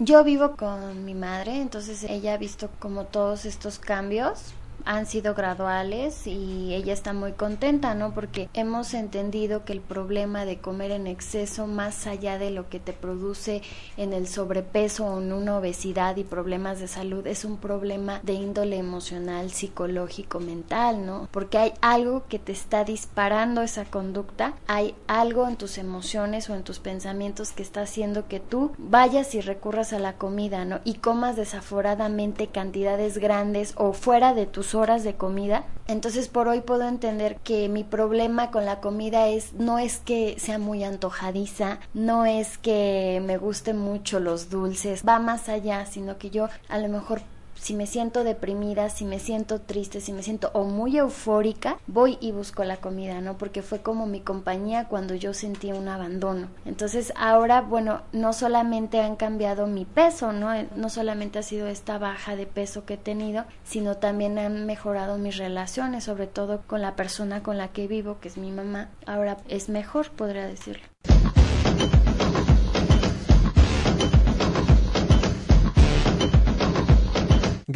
Yo 0.00 0.22
vivo 0.22 0.54
con 0.54 1.04
mi 1.04 1.14
madre, 1.14 1.60
entonces 1.60 2.04
ella 2.04 2.34
ha 2.34 2.36
visto 2.36 2.70
como 2.78 3.04
todos 3.04 3.44
estos 3.44 3.80
cambios 3.80 4.54
han 4.88 5.04
sido 5.04 5.34
graduales 5.34 6.26
y 6.26 6.72
ella 6.72 6.94
está 6.94 7.12
muy 7.12 7.32
contenta, 7.32 7.94
¿no? 7.94 8.14
Porque 8.14 8.48
hemos 8.54 8.94
entendido 8.94 9.66
que 9.66 9.74
el 9.74 9.82
problema 9.82 10.46
de 10.46 10.60
comer 10.60 10.92
en 10.92 11.06
exceso, 11.06 11.66
más 11.66 12.06
allá 12.06 12.38
de 12.38 12.50
lo 12.50 12.70
que 12.70 12.80
te 12.80 12.94
produce 12.94 13.60
en 13.98 14.14
el 14.14 14.26
sobrepeso 14.26 15.04
o 15.04 15.20
en 15.20 15.34
una 15.34 15.58
obesidad 15.58 16.16
y 16.16 16.24
problemas 16.24 16.80
de 16.80 16.88
salud, 16.88 17.26
es 17.26 17.44
un 17.44 17.58
problema 17.58 18.20
de 18.22 18.32
índole 18.32 18.78
emocional, 18.78 19.50
psicológico, 19.50 20.40
mental, 20.40 21.04
¿no? 21.04 21.28
Porque 21.32 21.58
hay 21.58 21.74
algo 21.82 22.24
que 22.26 22.38
te 22.38 22.52
está 22.52 22.84
disparando 22.84 23.60
esa 23.60 23.84
conducta, 23.84 24.54
hay 24.68 24.94
algo 25.06 25.46
en 25.48 25.56
tus 25.56 25.76
emociones 25.76 26.48
o 26.48 26.54
en 26.54 26.62
tus 26.62 26.78
pensamientos 26.78 27.52
que 27.52 27.62
está 27.62 27.82
haciendo 27.82 28.26
que 28.26 28.40
tú 28.40 28.72
vayas 28.78 29.34
y 29.34 29.42
recurras 29.42 29.92
a 29.92 29.98
la 29.98 30.14
comida, 30.14 30.64
¿no? 30.64 30.80
Y 30.84 30.94
comas 30.94 31.36
desaforadamente 31.36 32.46
cantidades 32.46 33.18
grandes 33.18 33.74
o 33.76 33.92
fuera 33.92 34.32
de 34.32 34.46
tus 34.46 34.77
horas 34.80 35.04
de 35.04 35.14
comida. 35.14 35.64
Entonces 35.86 36.28
por 36.28 36.48
hoy 36.48 36.60
puedo 36.60 36.86
entender 36.86 37.36
que 37.36 37.68
mi 37.68 37.84
problema 37.84 38.50
con 38.50 38.64
la 38.64 38.80
comida 38.80 39.28
es 39.28 39.54
no 39.54 39.78
es 39.78 39.98
que 39.98 40.36
sea 40.38 40.58
muy 40.58 40.84
antojadiza, 40.84 41.78
no 41.94 42.26
es 42.26 42.58
que 42.58 43.22
me 43.24 43.38
gusten 43.38 43.78
mucho 43.78 44.20
los 44.20 44.50
dulces, 44.50 45.02
va 45.06 45.18
más 45.18 45.48
allá, 45.48 45.86
sino 45.86 46.18
que 46.18 46.30
yo 46.30 46.48
a 46.68 46.78
lo 46.78 46.88
mejor 46.88 47.22
si 47.60 47.74
me 47.74 47.86
siento 47.86 48.24
deprimida, 48.24 48.88
si 48.90 49.04
me 49.04 49.18
siento 49.18 49.60
triste, 49.60 50.00
si 50.00 50.12
me 50.12 50.22
siento 50.22 50.50
o 50.54 50.64
muy 50.64 50.98
eufórica, 50.98 51.78
voy 51.86 52.18
y 52.20 52.32
busco 52.32 52.64
la 52.64 52.78
comida, 52.78 53.20
¿no? 53.20 53.36
Porque 53.36 53.62
fue 53.62 53.80
como 53.80 54.06
mi 54.06 54.20
compañía 54.20 54.88
cuando 54.88 55.14
yo 55.14 55.34
sentí 55.34 55.72
un 55.72 55.88
abandono. 55.88 56.48
Entonces 56.64 57.12
ahora, 57.16 57.60
bueno, 57.60 58.02
no 58.12 58.32
solamente 58.32 59.00
han 59.00 59.16
cambiado 59.16 59.66
mi 59.66 59.84
peso, 59.84 60.32
¿no? 60.32 60.52
Eh, 60.54 60.68
no 60.76 60.88
solamente 60.88 61.38
ha 61.38 61.42
sido 61.42 61.66
esta 61.66 61.98
baja 61.98 62.36
de 62.36 62.46
peso 62.46 62.84
que 62.84 62.94
he 62.94 62.98
tenido, 62.98 63.44
sino 63.64 63.96
también 63.96 64.38
han 64.38 64.66
mejorado 64.66 65.18
mis 65.18 65.36
relaciones, 65.36 66.04
sobre 66.04 66.26
todo 66.26 66.62
con 66.66 66.82
la 66.82 66.96
persona 66.96 67.42
con 67.42 67.58
la 67.58 67.68
que 67.68 67.86
vivo, 67.86 68.18
que 68.20 68.28
es 68.28 68.38
mi 68.38 68.50
mamá. 68.50 68.88
Ahora 69.06 69.38
es 69.48 69.68
mejor, 69.68 70.10
podría 70.10 70.46
decirlo. 70.46 70.86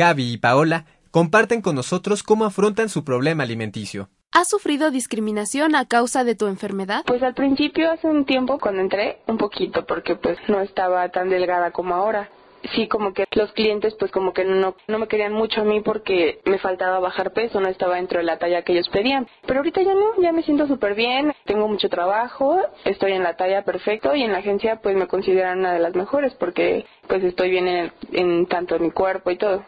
Gaby 0.02 0.32
y 0.32 0.36
Paola 0.36 0.84
comparten 1.12 1.62
con 1.62 1.76
nosotros 1.76 2.24
cómo 2.24 2.44
afrontan 2.44 2.88
su 2.88 3.04
problema 3.04 3.44
alimenticio. 3.44 4.08
¿Has 4.32 4.48
sufrido 4.48 4.90
discriminación 4.90 5.76
a 5.76 5.86
causa 5.86 6.24
de 6.24 6.34
tu 6.34 6.48
enfermedad? 6.48 7.04
Pues 7.06 7.22
al 7.22 7.34
principio, 7.34 7.88
hace 7.88 8.08
un 8.08 8.24
tiempo, 8.24 8.58
cuando 8.58 8.80
entré, 8.80 9.18
un 9.28 9.38
poquito, 9.38 9.86
porque 9.86 10.16
pues 10.16 10.38
no 10.48 10.60
estaba 10.60 11.08
tan 11.10 11.28
delgada 11.28 11.70
como 11.70 11.94
ahora. 11.94 12.28
Sí, 12.74 12.88
como 12.88 13.12
que 13.12 13.26
los 13.32 13.52
clientes 13.52 13.94
pues 13.96 14.10
como 14.10 14.32
que 14.32 14.44
no, 14.44 14.74
no 14.88 14.98
me 14.98 15.06
querían 15.06 15.32
mucho 15.32 15.60
a 15.60 15.64
mí 15.64 15.80
porque 15.82 16.40
me 16.46 16.58
faltaba 16.58 16.98
bajar 16.98 17.32
peso, 17.32 17.60
no 17.60 17.68
estaba 17.68 17.94
dentro 17.94 18.18
de 18.18 18.24
la 18.24 18.38
talla 18.38 18.62
que 18.62 18.72
ellos 18.72 18.88
pedían. 18.88 19.28
Pero 19.46 19.60
ahorita 19.60 19.82
ya 19.82 19.94
no, 19.94 20.20
ya 20.20 20.32
me 20.32 20.42
siento 20.42 20.66
súper 20.66 20.96
bien, 20.96 21.32
tengo 21.44 21.68
mucho 21.68 21.88
trabajo, 21.88 22.58
estoy 22.84 23.12
en 23.12 23.22
la 23.22 23.36
talla 23.36 23.64
perfecto 23.64 24.16
y 24.16 24.22
en 24.22 24.32
la 24.32 24.38
agencia 24.38 24.80
pues 24.80 24.96
me 24.96 25.06
consideran 25.06 25.60
una 25.60 25.72
de 25.72 25.80
las 25.80 25.94
mejores 25.94 26.34
porque 26.34 26.86
pues 27.06 27.22
estoy 27.22 27.50
bien 27.50 27.68
en, 27.68 27.92
en 28.12 28.46
tanto 28.46 28.74
en 28.74 28.82
mi 28.82 28.90
cuerpo 28.90 29.30
y 29.30 29.38
todo. 29.38 29.64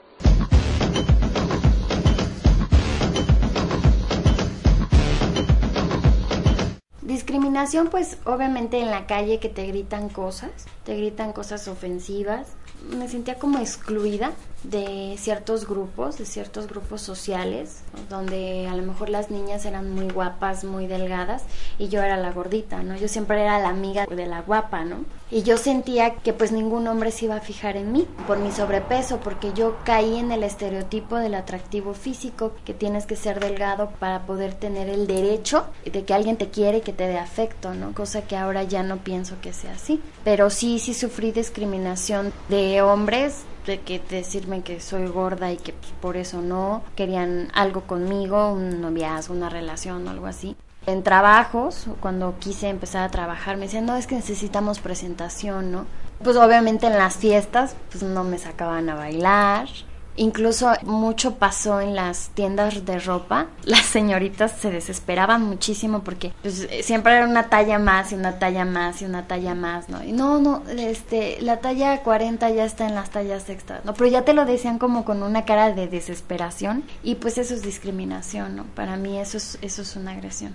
Discriminación, 7.05 7.89
pues 7.89 8.17
obviamente 8.25 8.81
en 8.81 8.91
la 8.91 9.07
calle 9.07 9.39
que 9.39 9.51
te 9.51 9.67
gritan 9.67 10.09
cosas, 10.09 10.51
te 10.85 10.97
gritan 10.97 11.35
cosas 11.35 11.69
ofensivas. 11.69 12.49
Me 12.89 13.09
sentía 13.09 13.39
como 13.39 13.59
excluida 13.59 14.33
de 14.64 15.16
ciertos 15.18 15.68
grupos, 15.68 16.18
de 16.18 16.25
ciertos 16.25 16.66
grupos 16.66 17.02
sociales, 17.02 17.83
donde 18.09 18.66
a 18.66 18.75
lo 18.75 18.83
mejor 18.83 19.11
las 19.11 19.30
niñas 19.30 19.64
eran 19.66 19.90
muy 19.90 20.09
guapas, 20.09 20.64
muy 20.64 20.87
delgadas, 20.87 21.44
y 21.78 21.88
yo 21.88 22.02
era 22.02 22.16
la 22.16 22.33
gordita, 22.33 22.83
¿no? 22.83 22.97
Yo 22.97 23.09
siempre 23.09 23.42
era 23.42 23.59
la 23.61 23.68
amiga 23.68 24.06
de 24.06 24.26
la 24.26 24.42
guapa, 24.42 24.85
¿no? 24.85 25.04
Y 25.30 25.42
yo 25.42 25.59
sentía 25.59 26.14
que 26.16 26.33
pues 26.33 26.52
ningún 26.52 26.87
hombre 26.87 27.11
se 27.11 27.26
iba 27.26 27.37
a 27.37 27.40
fijar 27.40 27.76
en 27.76 27.92
mí 27.92 28.06
por 28.26 28.38
mi 28.38 28.52
sobrepeso, 28.52 29.21
porque 29.21 29.52
yo 29.52 29.76
caí 29.85 30.16
en 30.18 30.33
el 30.33 30.42
estereotipo 30.42 31.16
del 31.16 31.35
atractivo 31.35 31.92
físico, 31.94 32.52
que 32.64 32.73
tienes 32.73 33.06
que 33.06 33.16
ser 33.16 33.40
delgado 33.40 33.90
para 33.99 34.26
poder 34.26 34.54
tener 34.54 34.88
el 34.88 35.06
derecho 35.06 35.66
de 35.85 36.04
que 36.04 36.14
alguien 36.14 36.37
te 36.37 36.49
quiere 36.49 36.78
y 36.78 36.83
que 36.83 36.92
te 36.92 37.06
dé 37.06 37.18
afecto, 37.18 37.75
¿no? 37.75 37.92
Cosa 37.92 38.23
que 38.23 38.37
ahora 38.37 38.62
ya 38.62 38.83
no 38.83 38.99
pienso 38.99 39.37
que 39.42 39.52
sea 39.52 39.73
así. 39.73 40.00
Pero 40.25 40.50
sí, 40.50 40.78
sí 40.78 40.94
sufrí 40.94 41.33
discriminación 41.33 42.33
de 42.49 42.80
hombres 42.83 43.44
de 43.66 43.80
que 43.80 43.99
decirme 43.99 44.62
que 44.62 44.80
soy 44.80 45.06
gorda 45.06 45.52
y 45.52 45.56
que 45.56 45.75
por 46.00 46.16
eso 46.16 46.42
no 46.42 46.83
querían 46.97 47.50
algo 47.54 47.83
conmigo, 47.83 48.52
un 48.52 48.80
noviazgo, 48.80 49.35
una 49.35 49.49
relación 49.49 50.06
o 50.06 50.11
algo 50.11 50.26
así. 50.26 50.56
En 50.87 51.02
trabajos, 51.02 51.87
cuando 52.00 52.38
quise 52.38 52.68
empezar 52.68 53.04
a 53.04 53.11
trabajar, 53.11 53.56
me 53.56 53.64
decían, 53.64 53.87
no, 53.87 53.97
es 53.97 54.06
que 54.06 54.16
necesitamos 54.16 54.80
presentación, 54.80 55.73
¿no? 55.73 55.87
Pues 56.23 56.37
obviamente 56.37 56.87
en 56.87 56.99
las 56.99 57.16
fiestas, 57.16 57.75
pues 57.90 58.02
no 58.02 58.23
me 58.23 58.38
sacaban 58.38 58.88
a 58.90 58.94
bailar, 58.94 59.68
Incluso 60.16 60.73
mucho 60.83 61.37
pasó 61.37 61.80
en 61.80 61.94
las 61.94 62.28
tiendas 62.30 62.85
de 62.85 62.99
ropa. 62.99 63.49
Las 63.64 63.85
señoritas 63.85 64.52
se 64.52 64.71
desesperaban 64.71 65.42
muchísimo 65.42 66.02
porque 66.02 66.33
pues, 66.42 66.68
siempre 66.83 67.16
era 67.16 67.26
una 67.26 67.49
talla 67.49 67.78
más 67.78 68.12
y 68.12 68.14
una 68.14 68.38
talla 68.38 68.64
más 68.64 69.02
y 69.02 69.04
una 69.06 69.26
talla 69.26 69.54
más, 69.54 69.88
¿no? 69.88 70.02
Y 70.04 70.12
no, 70.12 70.38
no, 70.38 70.62
este, 70.68 71.38
la 71.40 71.59
talla 71.59 72.02
40 72.02 72.50
ya 72.50 72.64
está 72.64 72.87
en 72.87 72.94
las 72.94 73.11
tallas 73.11 73.49
extras, 73.49 73.85
¿no? 73.85 73.94
Pero 73.94 74.11
ya 74.11 74.23
te 74.23 74.35
lo 74.35 74.44
decían 74.44 74.78
como 74.78 75.04
con 75.04 75.23
una 75.23 75.44
cara 75.44 75.73
de 75.73 75.88
desesperación 75.88 76.85
y 77.02 77.16
pues 77.16 77.38
eso 77.38 77.54
es 77.54 77.62
discriminación, 77.62 78.56
¿no? 78.56 78.64
Para 78.75 78.97
mí 78.97 79.18
eso 79.18 79.38
es, 79.38 79.59
eso 79.62 79.83
es 79.83 79.97
una 79.97 80.12
agresión. 80.12 80.54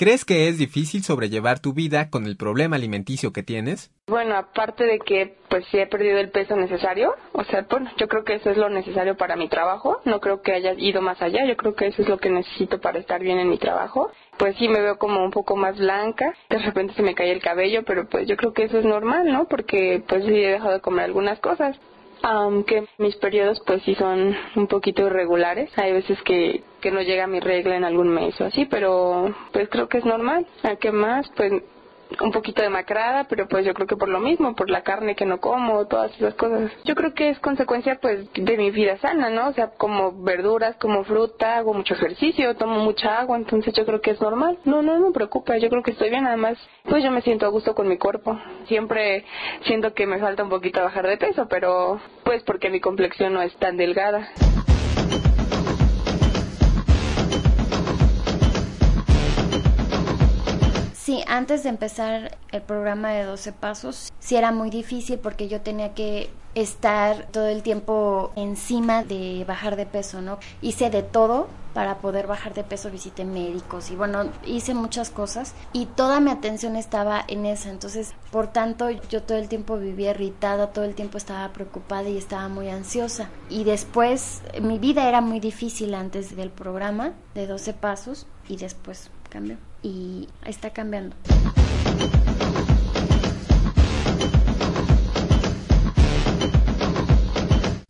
¿Crees 0.00 0.24
que 0.24 0.48
es 0.48 0.56
difícil 0.56 1.02
sobrellevar 1.02 1.60
tu 1.60 1.74
vida 1.74 2.08
con 2.08 2.24
el 2.24 2.38
problema 2.38 2.76
alimenticio 2.76 3.34
que 3.34 3.42
tienes? 3.42 3.90
Bueno, 4.06 4.34
aparte 4.34 4.84
de 4.84 4.98
que 4.98 5.36
pues 5.50 5.66
sí 5.70 5.78
he 5.78 5.86
perdido 5.86 6.16
el 6.16 6.30
peso 6.30 6.56
necesario, 6.56 7.14
o 7.32 7.44
sea, 7.44 7.66
bueno, 7.68 7.90
yo 7.98 8.08
creo 8.08 8.24
que 8.24 8.36
eso 8.36 8.48
es 8.48 8.56
lo 8.56 8.70
necesario 8.70 9.18
para 9.18 9.36
mi 9.36 9.50
trabajo, 9.50 10.00
no 10.06 10.20
creo 10.20 10.40
que 10.40 10.52
haya 10.52 10.72
ido 10.72 11.02
más 11.02 11.20
allá, 11.20 11.44
yo 11.44 11.54
creo 11.54 11.74
que 11.74 11.88
eso 11.88 12.00
es 12.00 12.08
lo 12.08 12.16
que 12.16 12.30
necesito 12.30 12.80
para 12.80 12.98
estar 12.98 13.20
bien 13.20 13.40
en 13.40 13.50
mi 13.50 13.58
trabajo. 13.58 14.10
Pues 14.38 14.56
sí 14.56 14.68
me 14.68 14.80
veo 14.80 14.96
como 14.96 15.22
un 15.22 15.32
poco 15.32 15.54
más 15.54 15.76
blanca, 15.76 16.34
de 16.48 16.58
repente 16.60 16.94
se 16.94 17.02
me 17.02 17.14
cae 17.14 17.32
el 17.32 17.42
cabello, 17.42 17.82
pero 17.84 18.08
pues 18.08 18.26
yo 18.26 18.38
creo 18.38 18.54
que 18.54 18.64
eso 18.64 18.78
es 18.78 18.86
normal, 18.86 19.30
¿no? 19.30 19.48
Porque 19.48 20.02
pues 20.08 20.24
sí 20.24 20.32
he 20.32 20.52
dejado 20.52 20.72
de 20.72 20.80
comer 20.80 21.04
algunas 21.04 21.38
cosas 21.40 21.78
aunque 22.22 22.86
mis 22.98 23.16
periodos 23.16 23.62
pues 23.66 23.82
sí 23.82 23.94
son 23.94 24.36
un 24.54 24.66
poquito 24.66 25.06
irregulares. 25.06 25.70
Hay 25.76 25.92
veces 25.92 26.18
que 26.22 26.62
que 26.80 26.90
no 26.90 27.02
llega 27.02 27.26
mi 27.26 27.40
regla 27.40 27.76
en 27.76 27.84
algún 27.84 28.08
mes 28.08 28.40
o 28.40 28.44
así, 28.44 28.64
pero 28.66 29.34
pues 29.52 29.68
creo 29.68 29.88
que 29.88 29.98
es 29.98 30.04
normal. 30.04 30.46
¿A 30.62 30.76
qué 30.76 30.92
más? 30.92 31.30
Pues 31.36 31.52
un 32.20 32.32
poquito 32.32 32.62
demacrada, 32.62 33.24
pero 33.24 33.46
pues 33.46 33.64
yo 33.64 33.74
creo 33.74 33.86
que 33.86 33.96
por 33.96 34.08
lo 34.08 34.18
mismo, 34.18 34.54
por 34.54 34.70
la 34.70 34.82
carne 34.82 35.14
que 35.14 35.24
no 35.24 35.40
como, 35.40 35.86
todas 35.86 36.12
esas 36.16 36.34
cosas. 36.34 36.72
Yo 36.84 36.94
creo 36.94 37.14
que 37.14 37.30
es 37.30 37.38
consecuencia 37.38 37.98
pues 38.00 38.32
de 38.32 38.56
mi 38.56 38.70
vida 38.70 38.98
sana, 38.98 39.30
¿no? 39.30 39.48
O 39.48 39.52
sea, 39.52 39.70
como 39.76 40.22
verduras, 40.22 40.76
como 40.76 41.04
fruta, 41.04 41.58
hago 41.58 41.74
mucho 41.74 41.94
ejercicio, 41.94 42.56
tomo 42.56 42.80
mucha 42.80 43.20
agua, 43.20 43.36
entonces 43.36 43.74
yo 43.74 43.86
creo 43.86 44.00
que 44.00 44.10
es 44.10 44.20
normal. 44.20 44.58
No, 44.64 44.82
no, 44.82 44.98
no 44.98 45.06
me 45.08 45.12
preocupa, 45.12 45.56
yo 45.58 45.68
creo 45.68 45.82
que 45.82 45.92
estoy 45.92 46.10
bien, 46.10 46.26
además 46.26 46.58
pues 46.84 47.04
yo 47.04 47.10
me 47.10 47.22
siento 47.22 47.46
a 47.46 47.50
gusto 47.50 47.74
con 47.74 47.88
mi 47.88 47.98
cuerpo. 47.98 48.38
Siempre 48.66 49.24
siento 49.64 49.94
que 49.94 50.06
me 50.06 50.18
falta 50.18 50.42
un 50.42 50.50
poquito 50.50 50.82
bajar 50.82 51.06
de 51.06 51.16
peso, 51.16 51.46
pero 51.48 52.00
pues 52.24 52.42
porque 52.42 52.70
mi 52.70 52.80
complexión 52.80 53.34
no 53.34 53.42
es 53.42 53.54
tan 53.56 53.76
delgada. 53.76 54.28
Sí, 61.10 61.24
antes 61.26 61.64
de 61.64 61.70
empezar 61.70 62.38
el 62.52 62.62
programa 62.62 63.10
de 63.10 63.24
12 63.24 63.50
pasos, 63.50 64.12
sí 64.20 64.36
era 64.36 64.52
muy 64.52 64.70
difícil 64.70 65.18
porque 65.18 65.48
yo 65.48 65.60
tenía 65.60 65.92
que 65.92 66.30
estar 66.54 67.26
todo 67.32 67.48
el 67.48 67.64
tiempo 67.64 68.30
encima 68.36 69.02
de 69.02 69.44
bajar 69.44 69.74
de 69.74 69.86
peso, 69.86 70.20
¿no? 70.20 70.38
Hice 70.62 70.88
de 70.88 71.02
todo 71.02 71.48
para 71.74 71.98
poder 71.98 72.28
bajar 72.28 72.54
de 72.54 72.62
peso, 72.62 72.92
visité 72.92 73.24
médicos 73.24 73.90
y 73.90 73.96
bueno, 73.96 74.26
hice 74.46 74.72
muchas 74.72 75.10
cosas 75.10 75.52
y 75.72 75.86
toda 75.86 76.20
mi 76.20 76.30
atención 76.30 76.76
estaba 76.76 77.24
en 77.26 77.44
esa, 77.44 77.70
entonces 77.70 78.14
por 78.30 78.46
tanto 78.46 78.88
yo 78.88 79.24
todo 79.24 79.36
el 79.36 79.48
tiempo 79.48 79.78
vivía 79.78 80.10
irritada, 80.10 80.68
todo 80.68 80.84
el 80.84 80.94
tiempo 80.94 81.18
estaba 81.18 81.52
preocupada 81.52 82.08
y 82.08 82.18
estaba 82.18 82.46
muy 82.48 82.68
ansiosa. 82.68 83.30
Y 83.48 83.64
después 83.64 84.42
mi 84.62 84.78
vida 84.78 85.08
era 85.08 85.20
muy 85.20 85.40
difícil 85.40 85.92
antes 85.94 86.36
del 86.36 86.50
programa 86.50 87.14
de 87.34 87.48
12 87.48 87.72
pasos 87.72 88.28
y 88.48 88.58
después 88.58 89.10
cambió 89.28 89.56
y 89.82 90.28
está 90.44 90.70
cambiando. 90.70 91.16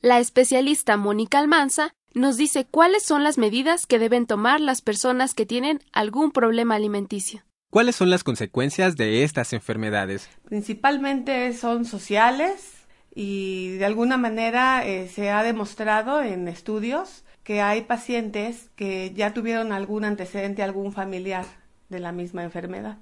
La 0.03 0.19
especialista 0.19 0.97
Mónica 0.97 1.39
Almanza 1.39 1.93
nos 2.15 2.37
dice 2.37 2.67
cuáles 2.69 3.05
son 3.05 3.23
las 3.23 3.39
medidas 3.39 3.87
que 3.87 3.99
deben 3.99 4.27
tomar 4.27 4.61
las 4.61 4.81
personas 4.81 5.35
que 5.35 5.47
tienen 5.47 5.81
algún 5.93 6.33
problema 6.33 6.75
alimenticio. 6.75 7.43
¿Cuáles 7.71 7.97
son 7.97 8.11
las 8.11 8.25
consecuencias 8.25 8.97
de 8.97 9.23
estas 9.23 9.53
enfermedades? 9.53 10.29
Principalmente 10.45 11.53
son 11.53 11.85
sociales 11.85 12.87
y 13.15 13.77
de 13.77 13.85
alguna 13.85 14.17
manera 14.17 14.85
eh, 14.87 15.09
se 15.09 15.31
ha 15.31 15.43
demostrado 15.43 16.23
en 16.23 16.49
estudios 16.49 17.25
que 17.45 17.61
hay 17.61 17.83
pacientes 17.83 18.71
que 18.75 19.13
ya 19.15 19.35
tuvieron 19.35 19.73
algún 19.73 20.05
antecedente, 20.05 20.63
algún 20.63 20.93
familiar 20.93 21.45
de 21.91 22.01
la 22.01 22.13
misma 22.13 22.43
enfermedad. 22.43 22.99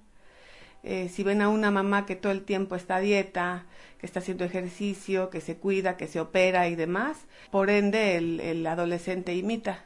Eh, 0.82 1.08
si 1.08 1.22
ven 1.22 1.42
a 1.42 1.48
una 1.48 1.70
mamá 1.70 2.06
que 2.06 2.16
todo 2.16 2.32
el 2.32 2.42
tiempo 2.42 2.74
está 2.76 2.98
dieta, 2.98 3.66
que 3.98 4.06
está 4.06 4.20
haciendo 4.20 4.44
ejercicio, 4.44 5.30
que 5.30 5.40
se 5.40 5.56
cuida, 5.56 5.96
que 5.96 6.06
se 6.06 6.20
opera 6.20 6.68
y 6.68 6.76
demás, 6.76 7.26
por 7.50 7.70
ende 7.70 8.16
el, 8.16 8.40
el 8.40 8.66
adolescente 8.66 9.34
imita 9.34 9.84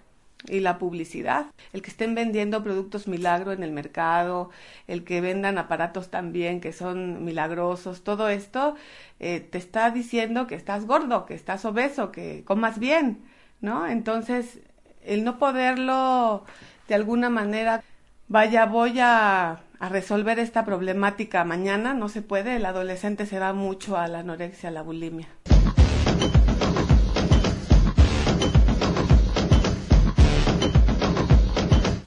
y 0.49 0.61
la 0.61 0.79
publicidad, 0.79 1.47
el 1.73 1.83
que 1.83 1.91
estén 1.91 2.15
vendiendo 2.15 2.63
productos 2.63 3.07
milagro 3.07 3.53
en 3.53 3.63
el 3.63 3.71
mercado, 3.71 4.51
el 4.89 5.05
que 5.05 5.21
vendan 5.21 5.59
aparatos 5.59 6.11
también 6.11 6.61
que 6.61 6.73
son 6.73 7.25
milagrosos, 7.25 8.03
todo 8.03 8.29
esto 8.29 8.75
eh, 9.21 9.41
te 9.41 9.59
está 9.59 9.91
diciendo 9.91 10.47
que 10.47 10.55
estás 10.57 10.87
gordo, 10.87 11.27
que 11.27 11.35
estás 11.35 11.65
obeso, 11.65 12.11
que 12.13 12.43
comas 12.45 12.79
bien, 12.79 13.23
¿no? 13.61 13.87
Entonces, 13.87 14.61
el 15.05 15.25
no 15.25 15.39
poderlo 15.39 16.45
de 16.89 16.95
alguna 16.95 17.31
manera, 17.31 17.83
vaya, 18.33 18.65
voy 18.65 18.99
a, 18.99 19.61
a 19.79 19.89
resolver 19.91 20.39
esta 20.39 20.65
problemática 20.65 21.45
mañana, 21.45 21.93
no 21.93 22.09
se 22.09 22.23
puede, 22.23 22.57
el 22.57 22.65
adolescente 22.65 23.27
se 23.27 23.39
va 23.39 23.53
mucho 23.53 23.99
a 23.99 24.09
la 24.09 24.21
anorexia, 24.21 24.71
a 24.71 24.73
la 24.73 24.83
bulimia. 24.83 25.29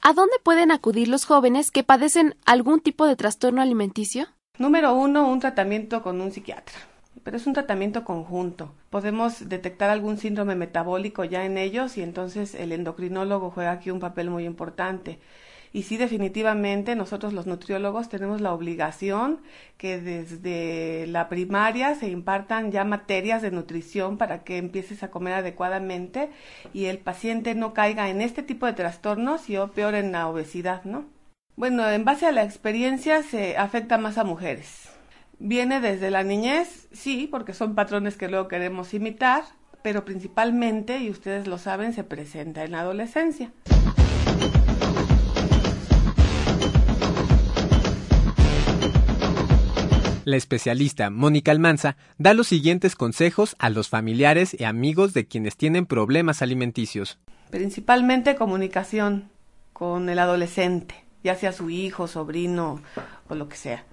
¿A 0.02 0.12
dónde 0.12 0.36
pueden 0.42 0.72
acudir 0.72 1.08
los 1.08 1.24
jóvenes 1.24 1.70
que 1.70 1.84
padecen 1.84 2.34
algún 2.44 2.80
tipo 2.80 3.06
de 3.06 3.14
trastorno 3.14 3.62
alimenticio? 3.62 4.26
Número 4.58 4.94
uno, 4.94 5.28
un 5.28 5.38
tratamiento 5.38 6.02
con 6.02 6.20
un 6.20 6.32
psiquiatra. 6.32 6.74
Pero 7.22 7.36
es 7.36 7.46
un 7.46 7.54
tratamiento 7.54 8.04
conjunto. 8.04 8.72
Podemos 8.90 9.48
detectar 9.48 9.90
algún 9.90 10.18
síndrome 10.18 10.54
metabólico 10.54 11.24
ya 11.24 11.44
en 11.44 11.58
ellos 11.58 11.96
y 11.96 12.02
entonces 12.02 12.54
el 12.54 12.72
endocrinólogo 12.72 13.50
juega 13.50 13.72
aquí 13.72 13.90
un 13.90 14.00
papel 14.00 14.30
muy 14.30 14.44
importante. 14.44 15.18
Y 15.72 15.82
sí, 15.82 15.96
definitivamente 15.96 16.94
nosotros 16.96 17.32
los 17.32 17.46
nutriólogos 17.46 18.08
tenemos 18.08 18.40
la 18.40 18.52
obligación 18.52 19.40
que 19.76 20.00
desde 20.00 21.06
la 21.06 21.28
primaria 21.28 21.94
se 21.94 22.08
impartan 22.08 22.72
ya 22.72 22.84
materias 22.84 23.42
de 23.42 23.50
nutrición 23.50 24.18
para 24.18 24.42
que 24.44 24.58
empieces 24.58 25.02
a 25.02 25.10
comer 25.10 25.34
adecuadamente 25.34 26.30
y 26.72 26.86
el 26.86 26.98
paciente 26.98 27.54
no 27.54 27.74
caiga 27.74 28.08
en 28.08 28.20
este 28.20 28.42
tipo 28.42 28.66
de 28.66 28.72
trastornos 28.72 29.48
y 29.50 29.56
o 29.56 29.70
peor 29.72 29.94
en 29.94 30.12
la 30.12 30.28
obesidad, 30.28 30.84
¿no? 30.84 31.04
Bueno, 31.56 31.88
en 31.88 32.04
base 32.04 32.26
a 32.26 32.32
la 32.32 32.44
experiencia 32.44 33.22
se 33.22 33.56
afecta 33.56 33.96
más 33.96 34.18
a 34.18 34.24
mujeres. 34.24 34.90
Viene 35.38 35.80
desde 35.80 36.10
la 36.10 36.22
niñez, 36.22 36.88
sí, 36.92 37.28
porque 37.30 37.54
son 37.54 37.74
patrones 37.74 38.16
que 38.16 38.28
luego 38.28 38.48
queremos 38.48 38.94
imitar, 38.94 39.42
pero 39.82 40.04
principalmente, 40.04 40.98
y 40.98 41.10
ustedes 41.10 41.46
lo 41.46 41.58
saben, 41.58 41.92
se 41.92 42.04
presenta 42.04 42.64
en 42.64 42.72
la 42.72 42.80
adolescencia. 42.80 43.52
La 50.26 50.36
especialista 50.36 51.08
Mónica 51.08 51.52
Almanza 51.52 51.96
da 52.18 52.34
los 52.34 52.48
siguientes 52.48 52.96
consejos 52.96 53.54
a 53.60 53.70
los 53.70 53.88
familiares 53.88 54.56
y 54.58 54.64
amigos 54.64 55.12
de 55.14 55.28
quienes 55.28 55.56
tienen 55.56 55.86
problemas 55.86 56.42
alimenticios. 56.42 57.20
Principalmente 57.50 58.34
comunicación 58.34 59.30
con 59.72 60.08
el 60.08 60.18
adolescente, 60.18 60.96
ya 61.22 61.36
sea 61.36 61.52
su 61.52 61.70
hijo, 61.70 62.08
sobrino 62.08 62.82
o 63.28 63.36
lo 63.36 63.48
que 63.48 63.56
sea. 63.56 63.84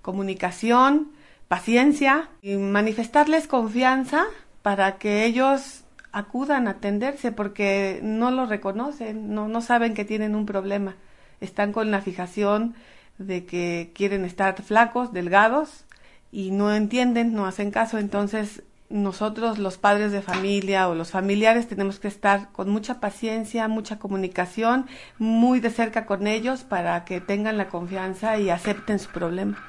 Comunicación, 0.00 1.12
paciencia 1.48 2.30
y 2.40 2.56
manifestarles 2.56 3.46
confianza 3.46 4.24
para 4.62 4.96
que 4.96 5.26
ellos 5.26 5.84
acudan 6.12 6.66
a 6.66 6.70
atenderse 6.70 7.30
porque 7.30 8.00
no 8.02 8.30
lo 8.30 8.46
reconocen, 8.46 9.34
no, 9.34 9.48
no 9.48 9.60
saben 9.60 9.92
que 9.92 10.06
tienen 10.06 10.34
un 10.34 10.46
problema. 10.46 10.96
Están 11.42 11.72
con 11.72 11.90
la 11.90 12.00
fijación 12.00 12.74
de 13.18 13.46
que 13.46 13.92
quieren 13.94 14.24
estar 14.24 14.60
flacos, 14.62 15.12
delgados 15.12 15.84
y 16.32 16.50
no 16.50 16.74
entienden, 16.74 17.32
no 17.34 17.46
hacen 17.46 17.70
caso, 17.70 17.98
entonces 17.98 18.62
nosotros 18.90 19.58
los 19.58 19.78
padres 19.78 20.12
de 20.12 20.22
familia 20.22 20.88
o 20.88 20.94
los 20.94 21.10
familiares 21.10 21.68
tenemos 21.68 21.98
que 21.98 22.08
estar 22.08 22.52
con 22.52 22.70
mucha 22.70 23.00
paciencia, 23.00 23.66
mucha 23.68 23.98
comunicación, 23.98 24.86
muy 25.18 25.60
de 25.60 25.70
cerca 25.70 26.06
con 26.06 26.26
ellos 26.26 26.62
para 26.62 27.04
que 27.04 27.20
tengan 27.20 27.56
la 27.56 27.68
confianza 27.68 28.38
y 28.38 28.50
acepten 28.50 28.98
su 28.98 29.10
problema. 29.10 29.62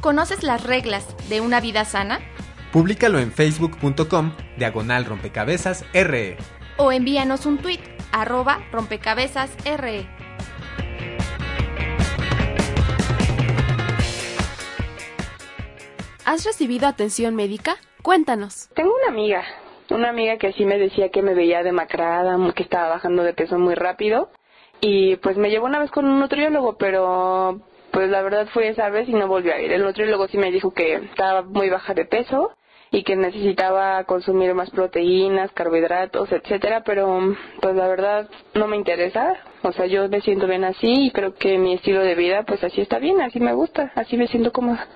¿Conoces 0.00 0.42
las 0.42 0.64
reglas 0.64 1.06
de 1.28 1.40
una 1.40 1.60
vida 1.60 1.84
sana? 1.84 2.18
Públicalo 2.72 3.20
en 3.20 3.30
facebook.com 3.30 4.32
diagonal 4.56 5.04
rompecabezas 5.04 5.84
RE 5.92 6.38
o 6.84 6.90
envíanos 6.90 7.46
un 7.46 7.58
tweet 7.58 7.80
arroba 8.10 8.58
rompecabezas 8.72 9.56
RE. 9.64 10.06
¿Has 16.24 16.44
recibido 16.44 16.88
atención 16.88 17.34
médica? 17.34 17.76
Cuéntanos. 18.02 18.68
Tengo 18.74 18.94
una 18.94 19.12
amiga, 19.12 19.44
una 19.90 20.08
amiga 20.08 20.38
que 20.38 20.52
sí 20.52 20.64
me 20.64 20.78
decía 20.78 21.10
que 21.10 21.22
me 21.22 21.34
veía 21.34 21.62
demacrada, 21.62 22.36
que 22.54 22.62
estaba 22.62 22.88
bajando 22.88 23.22
de 23.22 23.32
peso 23.32 23.58
muy 23.58 23.74
rápido 23.74 24.30
y 24.80 25.16
pues 25.16 25.36
me 25.36 25.50
llevó 25.50 25.66
una 25.66 25.78
vez 25.78 25.90
con 25.90 26.04
un 26.04 26.18
nutriólogo, 26.18 26.76
pero 26.78 27.60
pues 27.92 28.10
la 28.10 28.22
verdad 28.22 28.48
fue 28.52 28.68
esa 28.68 28.88
vez 28.88 29.08
y 29.08 29.12
no 29.12 29.28
volvió 29.28 29.54
a 29.54 29.60
ir. 29.60 29.70
El 29.70 29.82
nutriólogo 29.82 30.26
sí 30.28 30.38
me 30.38 30.50
dijo 30.50 30.72
que 30.72 30.94
estaba 30.94 31.42
muy 31.42 31.70
baja 31.70 31.94
de 31.94 32.04
peso 32.04 32.52
y 32.92 33.04
que 33.04 33.16
necesitaba 33.16 34.04
consumir 34.04 34.54
más 34.54 34.70
proteínas, 34.70 35.50
carbohidratos, 35.52 36.30
etcétera, 36.30 36.82
pero 36.84 37.34
pues 37.60 37.74
la 37.74 37.88
verdad 37.88 38.28
no 38.54 38.68
me 38.68 38.76
interesa. 38.76 39.34
O 39.62 39.72
sea, 39.72 39.86
yo 39.86 40.08
me 40.10 40.20
siento 40.20 40.46
bien 40.46 40.62
así 40.64 41.06
y 41.06 41.10
creo 41.10 41.34
que 41.34 41.56
mi 41.56 41.72
estilo 41.72 42.00
de 42.00 42.14
vida 42.14 42.44
pues 42.46 42.62
así 42.62 42.82
está 42.82 42.98
bien, 42.98 43.22
así 43.22 43.40
me 43.40 43.54
gusta, 43.54 43.92
así 43.94 44.18
me 44.18 44.28
siento 44.28 44.52
cómoda. 44.52 44.86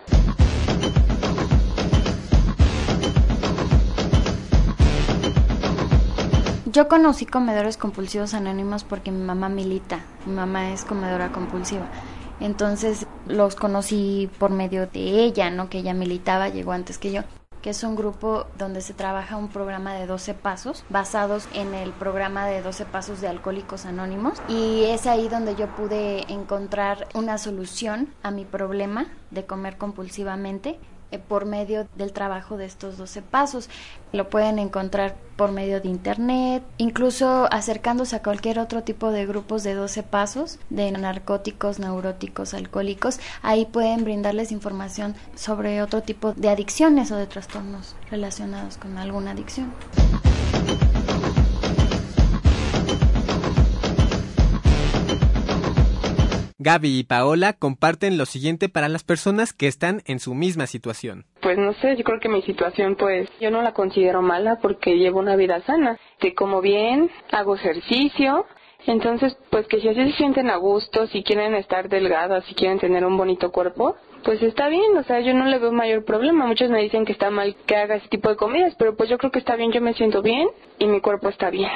Yo 6.66 6.88
conocí 6.88 7.24
comedores 7.24 7.78
compulsivos 7.78 8.34
anónimos 8.34 8.84
porque 8.84 9.10
mi 9.10 9.24
mamá 9.24 9.48
milita, 9.48 10.00
mi 10.26 10.34
mamá 10.34 10.72
es 10.74 10.84
comedora 10.84 11.32
compulsiva. 11.32 11.86
Entonces 12.38 13.06
los 13.26 13.56
conocí 13.56 14.28
por 14.38 14.50
medio 14.50 14.86
de 14.86 15.24
ella, 15.24 15.48
¿no? 15.48 15.70
Que 15.70 15.78
ella 15.78 15.94
militaba, 15.94 16.50
llegó 16.50 16.72
antes 16.72 16.98
que 16.98 17.12
yo 17.12 17.22
que 17.66 17.70
es 17.70 17.82
un 17.82 17.96
grupo 17.96 18.46
donde 18.56 18.80
se 18.80 18.94
trabaja 18.94 19.36
un 19.36 19.48
programa 19.48 19.92
de 19.94 20.06
12 20.06 20.34
pasos 20.34 20.84
basados 20.88 21.48
en 21.52 21.74
el 21.74 21.90
programa 21.90 22.46
de 22.46 22.62
12 22.62 22.84
pasos 22.84 23.20
de 23.20 23.26
Alcohólicos 23.26 23.86
Anónimos. 23.86 24.40
Y 24.48 24.84
es 24.84 25.08
ahí 25.08 25.28
donde 25.28 25.56
yo 25.56 25.66
pude 25.74 26.32
encontrar 26.32 27.08
una 27.14 27.38
solución 27.38 28.14
a 28.22 28.30
mi 28.30 28.44
problema 28.44 29.08
de 29.32 29.46
comer 29.46 29.78
compulsivamente 29.78 30.78
por 31.28 31.46
medio 31.46 31.86
del 31.96 32.12
trabajo 32.12 32.56
de 32.56 32.66
estos 32.66 32.98
12 32.98 33.22
pasos. 33.22 33.68
Lo 34.12 34.28
pueden 34.28 34.58
encontrar 34.58 35.16
por 35.36 35.52
medio 35.52 35.80
de 35.80 35.88
internet, 35.88 36.62
incluso 36.78 37.48
acercándose 37.52 38.16
a 38.16 38.22
cualquier 38.22 38.58
otro 38.58 38.82
tipo 38.82 39.10
de 39.10 39.26
grupos 39.26 39.62
de 39.62 39.74
12 39.74 40.02
pasos 40.02 40.58
de 40.70 40.90
narcóticos, 40.90 41.78
neuróticos, 41.78 42.54
alcohólicos. 42.54 43.20
Ahí 43.42 43.66
pueden 43.66 44.04
brindarles 44.04 44.52
información 44.52 45.14
sobre 45.34 45.82
otro 45.82 46.02
tipo 46.02 46.32
de 46.32 46.48
adicciones 46.48 47.10
o 47.10 47.16
de 47.16 47.26
trastornos 47.26 47.94
relacionados 48.10 48.76
con 48.76 48.98
alguna 48.98 49.32
adicción. 49.32 49.72
Gaby 56.66 56.98
y 56.98 57.04
Paola 57.04 57.52
comparten 57.52 58.18
lo 58.18 58.26
siguiente 58.26 58.68
para 58.68 58.88
las 58.88 59.04
personas 59.04 59.52
que 59.52 59.68
están 59.68 60.02
en 60.04 60.18
su 60.18 60.34
misma 60.34 60.66
situación. 60.66 61.24
Pues 61.40 61.56
no 61.56 61.72
sé, 61.74 61.94
yo 61.94 62.02
creo 62.02 62.18
que 62.18 62.28
mi 62.28 62.42
situación 62.42 62.96
pues 62.96 63.28
yo 63.40 63.52
no 63.52 63.62
la 63.62 63.72
considero 63.72 64.20
mala 64.20 64.58
porque 64.60 64.98
llevo 64.98 65.20
una 65.20 65.36
vida 65.36 65.62
sana. 65.62 65.96
Te 66.18 66.34
como 66.34 66.60
bien, 66.60 67.08
hago 67.30 67.54
ejercicio, 67.54 68.46
entonces 68.84 69.36
pues 69.48 69.68
que 69.68 69.80
si 69.80 69.88
así 69.90 70.10
se 70.10 70.16
sienten 70.16 70.50
a 70.50 70.56
gusto, 70.56 71.06
si 71.06 71.22
quieren 71.22 71.54
estar 71.54 71.88
delgadas, 71.88 72.44
si 72.46 72.54
quieren 72.56 72.80
tener 72.80 73.06
un 73.06 73.16
bonito 73.16 73.52
cuerpo, 73.52 73.94
pues 74.24 74.42
está 74.42 74.68
bien, 74.68 74.98
o 74.98 75.04
sea, 75.04 75.20
yo 75.20 75.34
no 75.34 75.44
le 75.44 75.60
veo 75.60 75.70
mayor 75.70 76.04
problema. 76.04 76.46
Muchos 76.46 76.68
me 76.68 76.82
dicen 76.82 77.04
que 77.04 77.12
está 77.12 77.30
mal 77.30 77.54
que 77.66 77.76
haga 77.76 77.94
ese 77.94 78.08
tipo 78.08 78.28
de 78.28 78.34
comidas, 78.34 78.74
pero 78.76 78.96
pues 78.96 79.08
yo 79.08 79.18
creo 79.18 79.30
que 79.30 79.38
está 79.38 79.54
bien, 79.54 79.70
yo 79.70 79.80
me 79.80 79.94
siento 79.94 80.20
bien 80.20 80.48
y 80.80 80.86
mi 80.88 81.00
cuerpo 81.00 81.28
está 81.28 81.48
bien. 81.48 81.70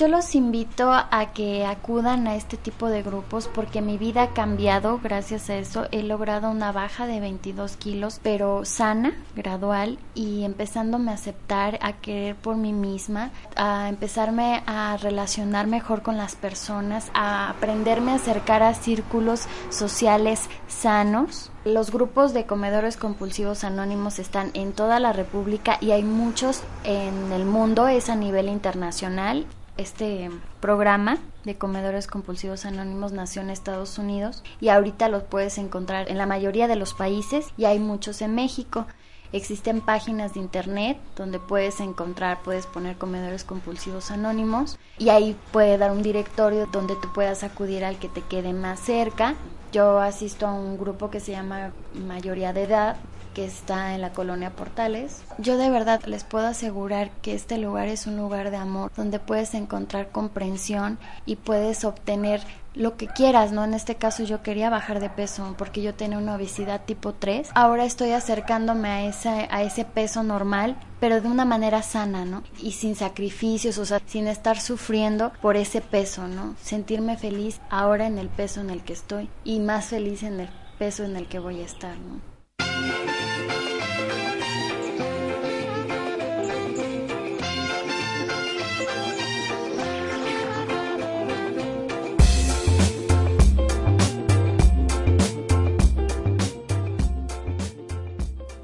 Yo 0.00 0.08
los 0.08 0.34
invito 0.34 0.90
a 0.92 1.26
que 1.34 1.66
acudan 1.66 2.26
a 2.26 2.34
este 2.34 2.56
tipo 2.56 2.88
de 2.88 3.02
grupos 3.02 3.50
porque 3.54 3.82
mi 3.82 3.98
vida 3.98 4.22
ha 4.22 4.28
cambiado 4.30 4.98
gracias 4.98 5.50
a 5.50 5.56
eso. 5.56 5.88
He 5.92 6.02
logrado 6.02 6.50
una 6.50 6.72
baja 6.72 7.06
de 7.06 7.20
22 7.20 7.76
kilos, 7.76 8.18
pero 8.22 8.64
sana, 8.64 9.12
gradual 9.36 9.98
y 10.14 10.44
empezándome 10.44 11.10
a 11.10 11.16
aceptar, 11.16 11.78
a 11.82 11.92
querer 11.92 12.34
por 12.34 12.56
mí 12.56 12.72
misma, 12.72 13.30
a 13.56 13.90
empezarme 13.90 14.62
a 14.64 14.96
relacionar 14.96 15.66
mejor 15.66 16.00
con 16.00 16.16
las 16.16 16.34
personas, 16.34 17.10
a 17.12 17.50
aprenderme 17.50 18.12
a 18.12 18.14
acercar 18.14 18.62
a 18.62 18.72
círculos 18.72 19.48
sociales 19.68 20.48
sanos. 20.66 21.52
Los 21.66 21.90
grupos 21.90 22.32
de 22.32 22.46
comedores 22.46 22.96
compulsivos 22.96 23.64
anónimos 23.64 24.18
están 24.18 24.50
en 24.54 24.72
toda 24.72 24.98
la 24.98 25.12
República 25.12 25.76
y 25.82 25.90
hay 25.90 26.04
muchos 26.04 26.62
en 26.84 27.32
el 27.32 27.44
mundo, 27.44 27.86
es 27.86 28.08
a 28.08 28.16
nivel 28.16 28.48
internacional 28.48 29.44
este 29.80 30.30
programa 30.60 31.18
de 31.44 31.56
comedores 31.56 32.06
compulsivos 32.06 32.66
anónimos 32.66 33.12
nació 33.12 33.42
en 33.42 33.50
Estados 33.50 33.98
Unidos 33.98 34.42
y 34.60 34.68
ahorita 34.68 35.08
los 35.08 35.22
puedes 35.22 35.56
encontrar 35.58 36.10
en 36.10 36.18
la 36.18 36.26
mayoría 36.26 36.68
de 36.68 36.76
los 36.76 36.92
países 36.92 37.48
y 37.56 37.64
hay 37.64 37.78
muchos 37.78 38.20
en 38.20 38.34
México. 38.34 38.86
Existen 39.32 39.80
páginas 39.80 40.34
de 40.34 40.40
internet 40.40 40.98
donde 41.16 41.38
puedes 41.38 41.80
encontrar, 41.80 42.42
puedes 42.42 42.66
poner 42.66 42.96
comedores 42.96 43.44
compulsivos 43.44 44.10
anónimos 44.10 44.78
y 44.98 45.08
ahí 45.08 45.36
puede 45.52 45.78
dar 45.78 45.92
un 45.92 46.02
directorio 46.02 46.66
donde 46.66 46.96
tú 46.96 47.12
puedas 47.14 47.42
acudir 47.42 47.84
al 47.84 47.98
que 47.98 48.08
te 48.08 48.22
quede 48.22 48.52
más 48.52 48.80
cerca. 48.80 49.34
Yo 49.72 50.00
asisto 50.00 50.46
a 50.46 50.52
un 50.52 50.78
grupo 50.78 51.10
que 51.10 51.20
se 51.20 51.32
llama 51.32 51.72
Mayoría 51.94 52.52
de 52.52 52.64
Edad 52.64 52.96
que 53.34 53.44
está 53.44 53.94
en 53.94 54.00
la 54.00 54.12
colonia 54.12 54.50
Portales. 54.50 55.22
Yo 55.38 55.56
de 55.56 55.70
verdad 55.70 56.02
les 56.06 56.24
puedo 56.24 56.46
asegurar 56.46 57.10
que 57.22 57.34
este 57.34 57.58
lugar 57.58 57.88
es 57.88 58.06
un 58.06 58.16
lugar 58.16 58.50
de 58.50 58.56
amor 58.56 58.90
donde 58.96 59.18
puedes 59.18 59.54
encontrar 59.54 60.10
comprensión 60.10 60.98
y 61.26 61.36
puedes 61.36 61.84
obtener 61.84 62.42
lo 62.74 62.96
que 62.96 63.08
quieras, 63.08 63.52
¿no? 63.52 63.64
En 63.64 63.74
este 63.74 63.96
caso 63.96 64.22
yo 64.22 64.42
quería 64.42 64.70
bajar 64.70 65.00
de 65.00 65.10
peso 65.10 65.54
porque 65.58 65.82
yo 65.82 65.94
tenía 65.94 66.18
una 66.18 66.36
obesidad 66.36 66.82
tipo 66.84 67.12
3. 67.14 67.50
Ahora 67.54 67.84
estoy 67.84 68.12
acercándome 68.12 68.88
a 68.88 69.04
ese, 69.06 69.48
a 69.50 69.62
ese 69.62 69.84
peso 69.84 70.22
normal, 70.22 70.76
pero 71.00 71.20
de 71.20 71.28
una 71.28 71.44
manera 71.44 71.82
sana, 71.82 72.24
¿no? 72.24 72.42
Y 72.60 72.72
sin 72.72 72.94
sacrificios, 72.94 73.78
o 73.78 73.84
sea, 73.84 74.00
sin 74.06 74.28
estar 74.28 74.60
sufriendo 74.60 75.32
por 75.42 75.56
ese 75.56 75.80
peso, 75.80 76.28
¿no? 76.28 76.54
Sentirme 76.62 77.16
feliz 77.16 77.60
ahora 77.70 78.06
en 78.06 78.18
el 78.18 78.28
peso 78.28 78.60
en 78.60 78.70
el 78.70 78.82
que 78.82 78.92
estoy 78.92 79.28
y 79.44 79.58
más 79.58 79.86
feliz 79.86 80.22
en 80.22 80.40
el 80.40 80.48
peso 80.78 81.04
en 81.04 81.16
el 81.16 81.26
que 81.26 81.38
voy 81.38 81.60
a 81.60 81.64
estar, 81.64 81.96
¿no? 81.98 82.29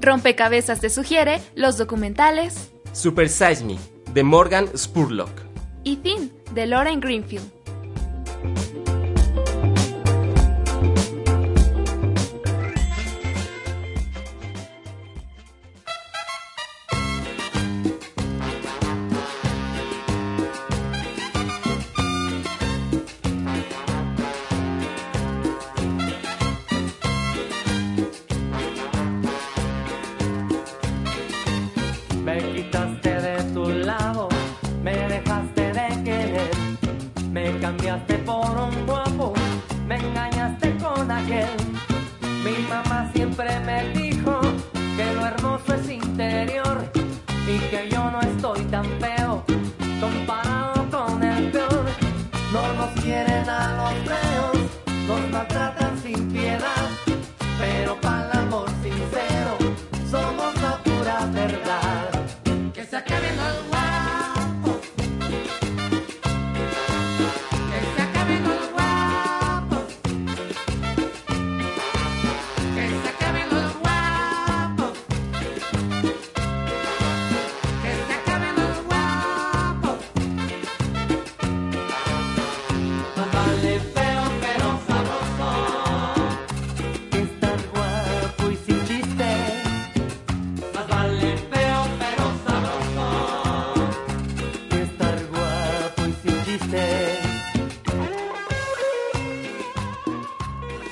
Rompecabezas 0.07 0.79
te 0.79 0.89
sugiere 0.89 1.41
los 1.53 1.77
documentales 1.77 2.71
Super 2.93 3.27
Size 3.27 3.65
Me, 3.65 3.77
de 4.13 4.23
Morgan 4.23 4.69
Spurlock. 4.75 5.29
y 5.83 5.97
Thin, 5.97 6.31
de 6.53 6.65
Lauren 6.65 7.01
Greenfield. 7.01 7.56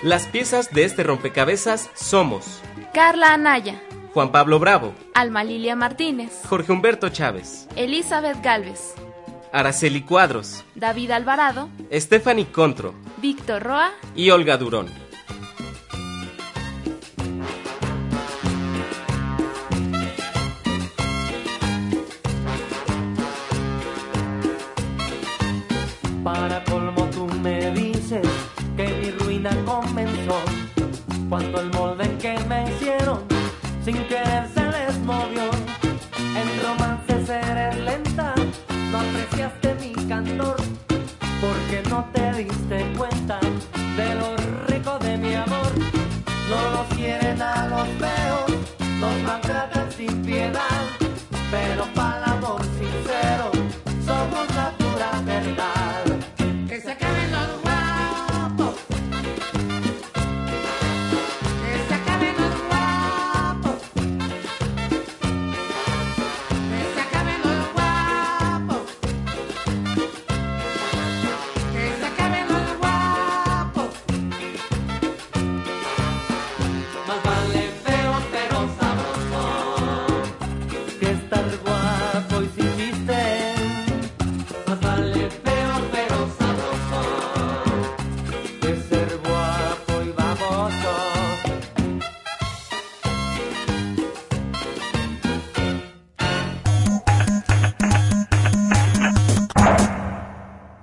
Las 0.05 0.27
piezas 0.27 0.71
de 0.71 0.83
este 0.83 1.01
rompecabezas 1.01 1.89
somos 1.95 2.61
Carla 2.93 3.33
Anaya, 3.33 3.81
Juan 4.13 4.31
Pablo 4.31 4.59
Bravo, 4.59 4.93
Alma 5.15 5.43
Lilia 5.43 5.75
Martínez, 5.75 6.43
Jorge 6.47 6.71
Humberto 6.71 7.09
Chávez, 7.09 7.67
Elizabeth 7.75 8.39
Galvez, 8.43 8.93
Araceli 9.51 10.03
Cuadros, 10.03 10.63
David 10.75 11.09
Alvarado, 11.09 11.69
Stephanie 11.91 12.45
Contro 12.51 12.93
Víctor 13.17 13.63
Roa, 13.63 13.93
y 14.15 14.29
Olga 14.29 14.57
Durón. 14.57 15.04